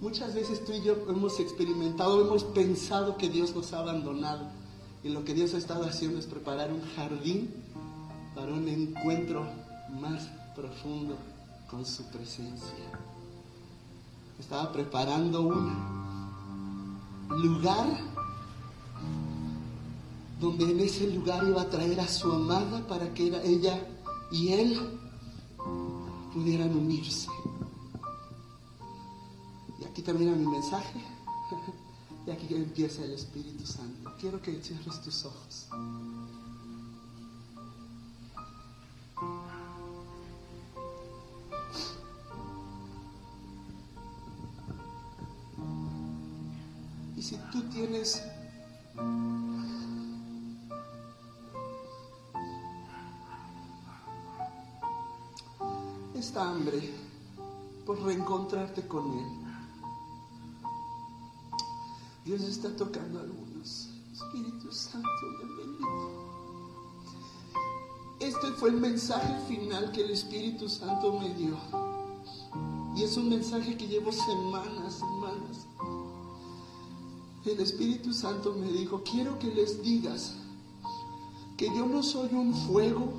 Muchas 0.00 0.34
veces 0.34 0.64
tú 0.64 0.72
y 0.72 0.80
yo 0.82 0.94
hemos 1.10 1.38
experimentado, 1.40 2.24
hemos 2.24 2.44
pensado 2.44 3.18
que 3.18 3.28
Dios 3.28 3.54
nos 3.54 3.74
ha 3.74 3.80
abandonado. 3.80 4.46
Y 5.04 5.10
lo 5.10 5.24
que 5.24 5.34
Dios 5.34 5.52
ha 5.52 5.58
estado 5.58 5.84
haciendo 5.84 6.18
es 6.18 6.26
preparar 6.26 6.72
un 6.72 6.80
jardín 6.96 7.52
para 8.34 8.52
un 8.52 8.66
encuentro 8.66 9.46
más 10.00 10.26
profundo 10.54 11.16
con 11.70 11.84
su 11.84 12.04
presencia. 12.04 12.86
Estaba 14.38 14.72
preparando 14.72 15.42
un 15.42 16.98
lugar 17.28 17.86
donde 20.40 20.70
en 20.70 20.80
ese 20.80 21.10
lugar 21.10 21.46
iba 21.46 21.62
a 21.62 21.70
traer 21.70 21.98
a 22.00 22.08
su 22.08 22.30
amada 22.30 22.86
para 22.86 23.12
que 23.14 23.28
ella 23.44 23.80
y 24.30 24.52
él 24.52 24.98
pudieran 26.32 26.76
unirse. 26.76 27.28
Y 29.80 29.84
aquí 29.84 30.02
termina 30.02 30.32
mi 30.32 30.46
mensaje. 30.46 31.00
Y 32.26 32.30
aquí 32.32 32.52
empieza 32.56 33.04
el 33.04 33.12
Espíritu 33.12 33.64
Santo. 33.64 34.12
Quiero 34.18 34.42
que 34.42 34.60
cierres 34.60 35.00
tus 35.00 35.24
ojos. 35.26 35.68
Por 57.84 58.02
reencontrarte 58.02 58.86
con 58.88 59.18
Él, 59.18 59.26
Dios 62.24 62.42
está 62.42 62.74
tocando 62.74 63.20
a 63.20 63.22
algunos. 63.22 63.88
Espíritu 64.12 64.72
Santo, 64.72 65.08
bienvenido. 65.38 66.26
Este 68.18 68.50
fue 68.52 68.70
el 68.70 68.76
mensaje 68.78 69.32
final 69.46 69.92
que 69.92 70.02
el 70.02 70.10
Espíritu 70.10 70.68
Santo 70.68 71.20
me 71.20 71.32
dio. 71.34 71.56
Y 72.96 73.04
es 73.04 73.16
un 73.16 73.28
mensaje 73.28 73.76
que 73.76 73.86
llevo 73.86 74.10
semanas, 74.10 74.94
semanas. 74.94 75.66
El 77.44 77.60
Espíritu 77.60 78.12
Santo 78.12 78.54
me 78.54 78.72
dijo, 78.72 79.02
quiero 79.04 79.38
que 79.38 79.54
les 79.54 79.82
digas 79.82 80.32
que 81.56 81.66
yo 81.66 81.86
no 81.86 82.02
soy 82.02 82.34
un 82.34 82.52
fuego, 82.52 83.12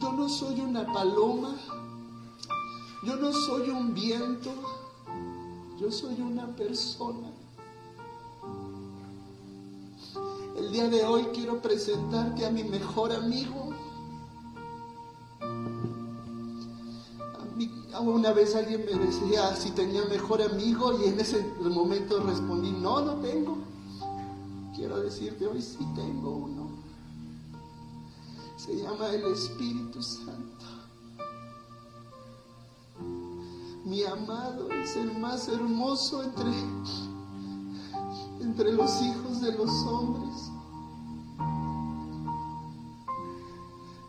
yo 0.00 0.12
no 0.12 0.28
soy 0.28 0.60
una 0.60 0.92
paloma, 0.92 1.56
yo 3.04 3.16
no 3.16 3.32
soy 3.32 3.70
un 3.70 3.94
viento, 3.94 4.50
yo 5.78 5.90
soy 5.90 6.20
una 6.20 6.46
persona. 6.56 7.30
El 10.56 10.72
día 10.72 10.88
de 10.88 11.04
hoy 11.04 11.24
quiero 11.34 11.60
presentarte 11.60 12.46
a 12.46 12.50
mi 12.50 12.64
mejor 12.64 13.12
amigo, 13.12 13.74
Una 18.00 18.32
vez 18.32 18.54
alguien 18.56 18.84
me 18.84 18.92
decía 18.92 19.54
si 19.54 19.70
tenía 19.70 20.04
mejor 20.06 20.42
amigo 20.42 21.00
y 21.00 21.08
en 21.08 21.20
ese 21.20 21.42
momento 21.60 22.20
respondí, 22.20 22.70
no, 22.72 23.00
no 23.00 23.14
tengo. 23.16 23.56
Quiero 24.74 25.00
decirte 25.00 25.46
hoy 25.46 25.62
sí 25.62 25.86
tengo 25.94 26.30
uno. 26.30 26.68
Se 28.56 28.76
llama 28.76 29.08
el 29.10 29.24
Espíritu 29.32 30.02
Santo. 30.02 30.83
Mi 33.84 34.02
amado 34.04 34.70
es 34.70 34.96
el 34.96 35.18
más 35.18 35.48
hermoso 35.48 36.22
entre, 36.22 36.52
entre 38.40 38.72
los 38.72 39.02
hijos 39.02 39.40
de 39.40 39.52
los 39.52 39.70
hombres. 39.86 40.50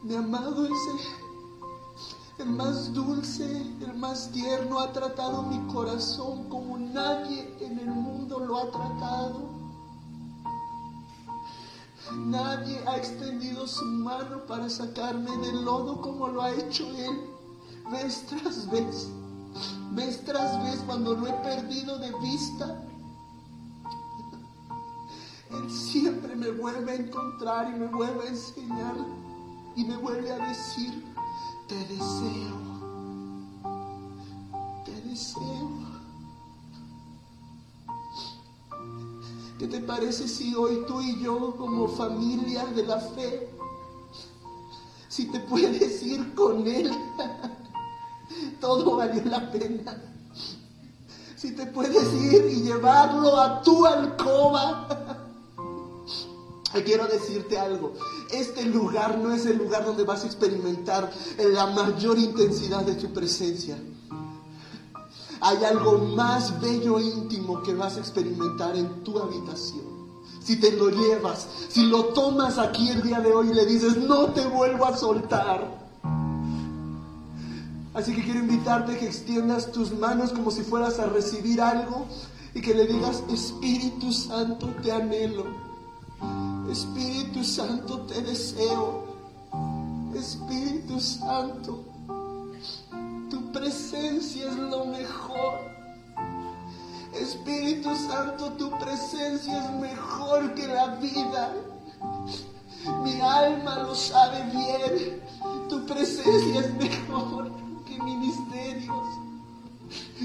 Mi 0.03 0.15
amado 0.15 0.65
es 0.65 0.71
el 0.71 1.25
el 2.37 2.49
más 2.49 2.93
dulce, 2.93 3.61
el 3.79 3.93
más 3.95 4.29
tierno, 4.31 4.79
ha 4.79 4.91
tratado 4.91 5.43
mi 5.43 5.57
corazón 5.71 6.49
como 6.49 6.77
nadie 6.77 7.55
en 7.61 7.79
el 7.79 7.87
mundo 7.87 8.39
lo 8.39 8.57
ha 8.57 8.71
tratado. 8.71 9.55
Nadie 12.17 12.77
ha 12.87 12.97
extendido 12.97 13.65
su 13.67 13.85
mano 13.85 14.45
para 14.47 14.69
sacarme 14.69 15.31
del 15.37 15.63
lodo 15.63 16.01
como 16.01 16.27
lo 16.27 16.41
ha 16.41 16.51
hecho 16.51 16.85
Él, 16.97 17.29
vez 17.89 18.25
tras 18.27 18.69
vez, 18.69 19.09
vez 19.91 20.23
tras 20.25 20.63
vez 20.63 20.81
cuando 20.85 21.15
lo 21.15 21.27
he 21.27 21.33
perdido 21.33 21.97
de 21.99 22.11
vista. 22.19 22.81
Él 25.51 25.71
siempre 25.71 26.35
me 26.35 26.51
vuelve 26.51 26.91
a 26.91 26.95
encontrar 26.95 27.73
y 27.73 27.79
me 27.79 27.87
vuelve 27.87 28.23
a 28.25 28.29
enseñar 28.29 28.95
y 29.75 29.85
me 29.85 29.97
vuelve 29.97 30.31
a 30.31 30.37
decir, 30.37 31.03
te 31.67 31.75
deseo, 31.75 32.55
te 34.83 35.01
deseo. 35.01 35.85
¿Qué 39.57 39.67
te 39.67 39.79
parece 39.79 40.27
si 40.27 40.53
hoy 40.53 40.83
tú 40.87 40.99
y 40.99 41.21
yo 41.23 41.55
como 41.55 41.87
familia 41.87 42.65
de 42.65 42.83
la 42.83 42.99
fe, 42.99 43.49
si 45.07 45.31
te 45.31 45.39
puedes 45.39 46.03
ir 46.03 46.33
con 46.35 46.67
Él, 46.67 46.91
todo 48.65 48.97
valió 48.97 49.23
la 49.25 49.51
pena? 49.51 49.95
Si 51.35 51.51
te 51.51 51.67
puedes 51.67 52.11
ir 52.13 52.45
y 52.45 52.63
llevarlo 52.63 53.39
a 53.39 53.61
tu 53.61 53.85
alcoba 53.85 54.87
quiero 56.83 57.07
decirte 57.07 57.57
algo. 57.57 57.93
Este 58.31 58.63
lugar 58.63 59.17
no 59.17 59.33
es 59.33 59.45
el 59.45 59.57
lugar 59.57 59.85
donde 59.85 60.03
vas 60.03 60.23
a 60.23 60.27
experimentar 60.27 61.11
la 61.37 61.67
mayor 61.67 62.17
intensidad 62.17 62.81
de 62.81 62.95
tu 62.95 63.13
presencia. 63.13 63.77
Hay 65.41 65.63
algo 65.63 65.97
más 65.97 66.59
bello 66.59 66.97
e 66.99 67.03
íntimo 67.03 67.61
que 67.61 67.73
vas 67.73 67.97
a 67.97 67.99
experimentar 67.99 68.75
en 68.75 69.03
tu 69.03 69.19
habitación. 69.19 69.95
Si 70.41 70.59
te 70.59 70.71
lo 70.71 70.89
llevas, 70.89 71.47
si 71.69 71.87
lo 71.87 72.05
tomas 72.05 72.57
aquí 72.57 72.89
el 72.89 73.01
día 73.01 73.19
de 73.19 73.33
hoy 73.33 73.49
y 73.49 73.53
le 73.53 73.65
dices, 73.65 73.97
no 73.97 74.27
te 74.27 74.45
vuelvo 74.47 74.85
a 74.85 74.95
soltar. 74.95 75.84
Así 77.95 78.13
que 78.13 78.23
quiero 78.23 78.39
invitarte 78.39 78.97
que 78.97 79.05
extiendas 79.05 79.71
tus 79.71 79.97
manos 79.97 80.33
como 80.33 80.51
si 80.51 80.63
fueras 80.63 80.99
a 80.99 81.05
recibir 81.05 81.61
algo 81.61 82.05
y 82.53 82.59
que 82.61 82.73
le 82.73 82.87
digas, 82.87 83.23
Espíritu 83.29 84.11
Santo, 84.11 84.67
te 84.83 84.91
anhelo. 84.91 85.45
Espíritu 86.69 87.41
Santo, 87.41 88.01
te 88.01 88.21
deseo. 88.21 89.05
Espíritu 90.13 90.99
Santo, 90.99 91.85
tu 93.29 93.51
presencia 93.53 94.49
es 94.49 94.57
lo 94.57 94.85
mejor. 94.85 95.59
Espíritu 97.13 97.95
Santo, 97.95 98.51
tu 98.53 98.71
presencia 98.77 99.63
es 99.63 99.71
mejor 99.79 100.53
que 100.53 100.67
la 100.67 100.95
vida. 100.95 101.53
Mi 103.03 103.21
alma 103.21 103.79
lo 103.83 103.95
sabe 103.95 104.43
bien. 104.51 105.21
Tu 105.69 105.85
presencia 105.85 106.59
es 106.59 106.73
mejor 106.73 107.44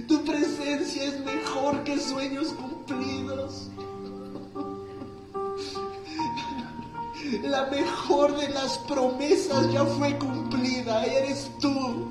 Tu 0.06 0.24
presencia 0.24 1.04
es 1.04 1.20
mejor 1.24 1.84
que 1.84 1.98
sueños 1.98 2.48
cumplidos. 2.54 3.68
La 7.42 7.66
mejor 7.66 8.36
de 8.36 8.48
las 8.48 8.78
promesas 8.78 9.72
ya 9.72 9.84
fue 9.84 10.18
cumplida. 10.18 11.04
Eres 11.04 11.50
tú. 11.60 12.08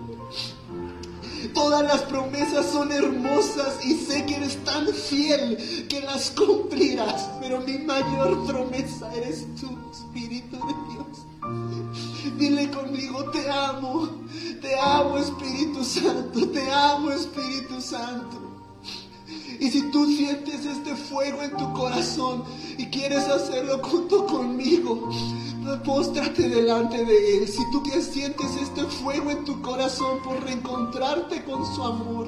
Todas 1.53 1.83
las 1.83 2.01
promesas 2.03 2.65
son 2.71 2.91
hermosas 2.91 3.83
y 3.85 3.95
sé 3.95 4.25
que 4.25 4.35
eres 4.35 4.63
tan 4.63 4.87
fiel 4.87 5.57
que 5.89 6.01
las 6.01 6.31
cumplirás. 6.31 7.29
Pero 7.41 7.61
mi 7.61 7.79
mayor 7.79 8.45
promesa 8.45 9.13
eres 9.13 9.45
tú, 9.59 9.69
Espíritu 9.91 10.57
de 10.57 10.73
Dios. 10.93 12.37
Dile 12.37 12.69
conmigo, 12.71 13.25
te 13.31 13.49
amo, 13.49 14.09
te 14.61 14.77
amo 14.79 15.17
Espíritu 15.17 15.83
Santo, 15.83 16.49
te 16.49 16.71
amo 16.71 17.11
Espíritu 17.11 17.81
Santo. 17.81 18.37
Y 19.59 19.69
si 19.69 19.91
tú 19.91 20.05
sientes 20.05 20.65
este 20.65 20.95
fuego 20.95 21.41
en 21.41 21.51
tu 21.57 21.73
corazón 21.73 22.43
y 22.77 22.85
quieres 22.87 23.27
hacerlo 23.27 23.79
junto 23.83 24.25
conmigo, 24.25 25.09
póstrate 25.83 26.47
delante 26.47 27.03
de 27.03 27.37
Él. 27.37 27.47
Si 27.47 27.61
tú 27.71 27.83
que 27.83 28.01
sientes 28.01 28.49
este 28.61 28.83
fuego 28.83 29.31
en 29.31 29.43
tu 29.43 29.61
corazón 29.61 30.21
por 30.23 30.41
reencontrarte 30.43 31.43
con 31.43 31.65
su 31.75 31.83
amor, 31.83 32.27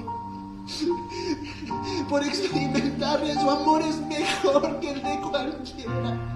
por 2.09 2.23
experimentarle 2.23 3.33
su 3.35 3.49
amor 3.49 3.81
es 3.81 3.97
mejor 4.01 4.79
que 4.79 4.91
el 4.91 5.01
de 5.01 5.19
cualquiera. 5.21 6.27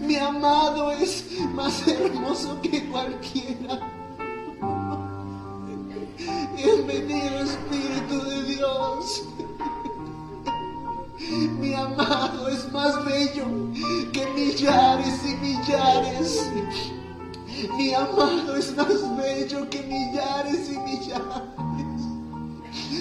Mi 0.00 0.16
amado 0.16 0.90
es 0.90 1.24
más 1.54 1.86
hermoso 1.86 2.60
que 2.60 2.84
cualquiera. 2.88 3.78
Que 14.12 14.26
millares 14.34 15.24
y 15.24 15.34
millares. 15.36 16.50
Mi 17.76 17.94
amado 17.94 18.56
es 18.56 18.76
más 18.76 19.16
bello 19.16 19.68
que 19.70 19.82
millares 19.82 20.70
y 20.70 20.78
millares. 20.78 21.18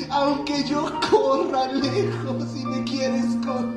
Aunque 0.09 0.63
yo 0.63 0.91
corra 1.11 1.71
lejos 1.73 2.55
y 2.55 2.65
me 2.65 2.83
quieres 2.83 3.25
esconder, 3.25 3.76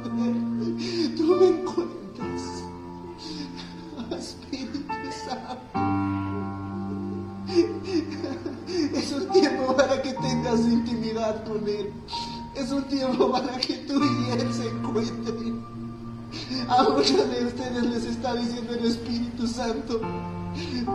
muchos 17.00 17.30
de 17.30 17.46
ustedes 17.46 17.82
les 17.84 18.04
está 18.04 18.34
diciendo 18.34 18.74
el 18.74 18.84
Espíritu 18.84 19.46
Santo 19.46 20.02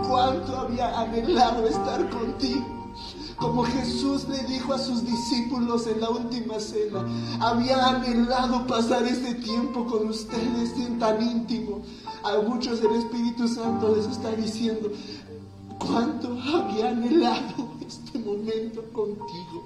cuánto 0.07 0.55
había 0.55 0.99
anhelado 0.99 1.67
estar 1.67 2.07
contigo. 2.11 2.93
Como 3.37 3.63
Jesús 3.63 4.27
le 4.29 4.43
dijo 4.43 4.75
a 4.75 4.77
sus 4.77 5.03
discípulos 5.03 5.87
en 5.87 6.01
la 6.01 6.11
última 6.11 6.59
cena, 6.59 7.03
había 7.39 7.87
anhelado 7.87 8.67
pasar 8.67 9.01
este 9.01 9.33
tiempo 9.33 9.87
con 9.87 10.09
ustedes 10.09 10.75
tan 10.99 11.19
íntimo. 11.23 11.81
A 12.23 12.37
muchos 12.47 12.81
el 12.81 12.97
Espíritu 12.97 13.47
Santo 13.47 13.95
les 13.95 14.05
está 14.05 14.29
diciendo, 14.35 14.91
cuánto 15.79 16.37
había 16.39 16.89
anhelado 16.89 17.71
este 17.85 18.19
momento 18.19 18.83
contigo. 18.93 19.65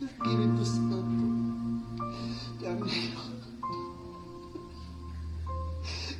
Espíritu 0.00 0.64
Santo, 0.64 0.96
te 2.58 2.66
anhelo. 2.66 3.41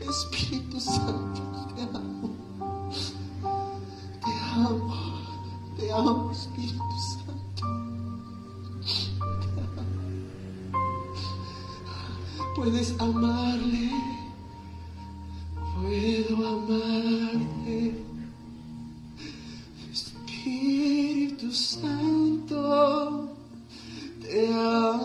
Espíritu 0.08 0.80
Santo, 0.80 1.42
te 1.74 1.82
amo. 1.82 2.30
Te 4.24 4.32
amo. 4.54 4.94
Te 5.76 5.92
amo, 5.92 6.30
Espíritu 6.30 6.96
Santo. 7.10 7.64
Te 9.40 9.60
amo. 9.60 10.82
Puedes 12.54 12.88
amarle. 13.00 13.90
Puedo 15.74 16.36
amarte. 16.48 17.78
Espíritu 19.92 21.50
Santo, 21.52 23.28
te 24.20 24.52
amo. 24.52 25.01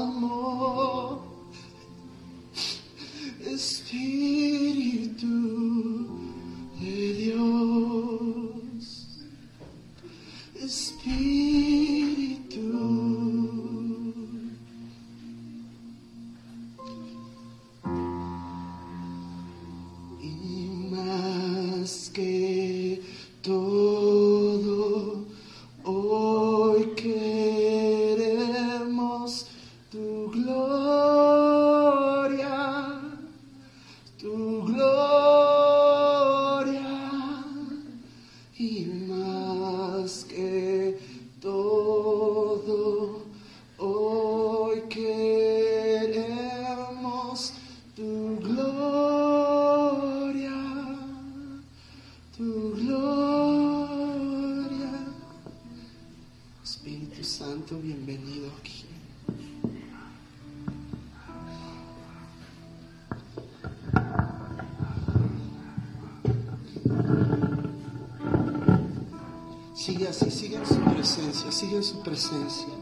Sigue 71.58 71.82
su 71.82 72.00
presencia. 72.04 72.77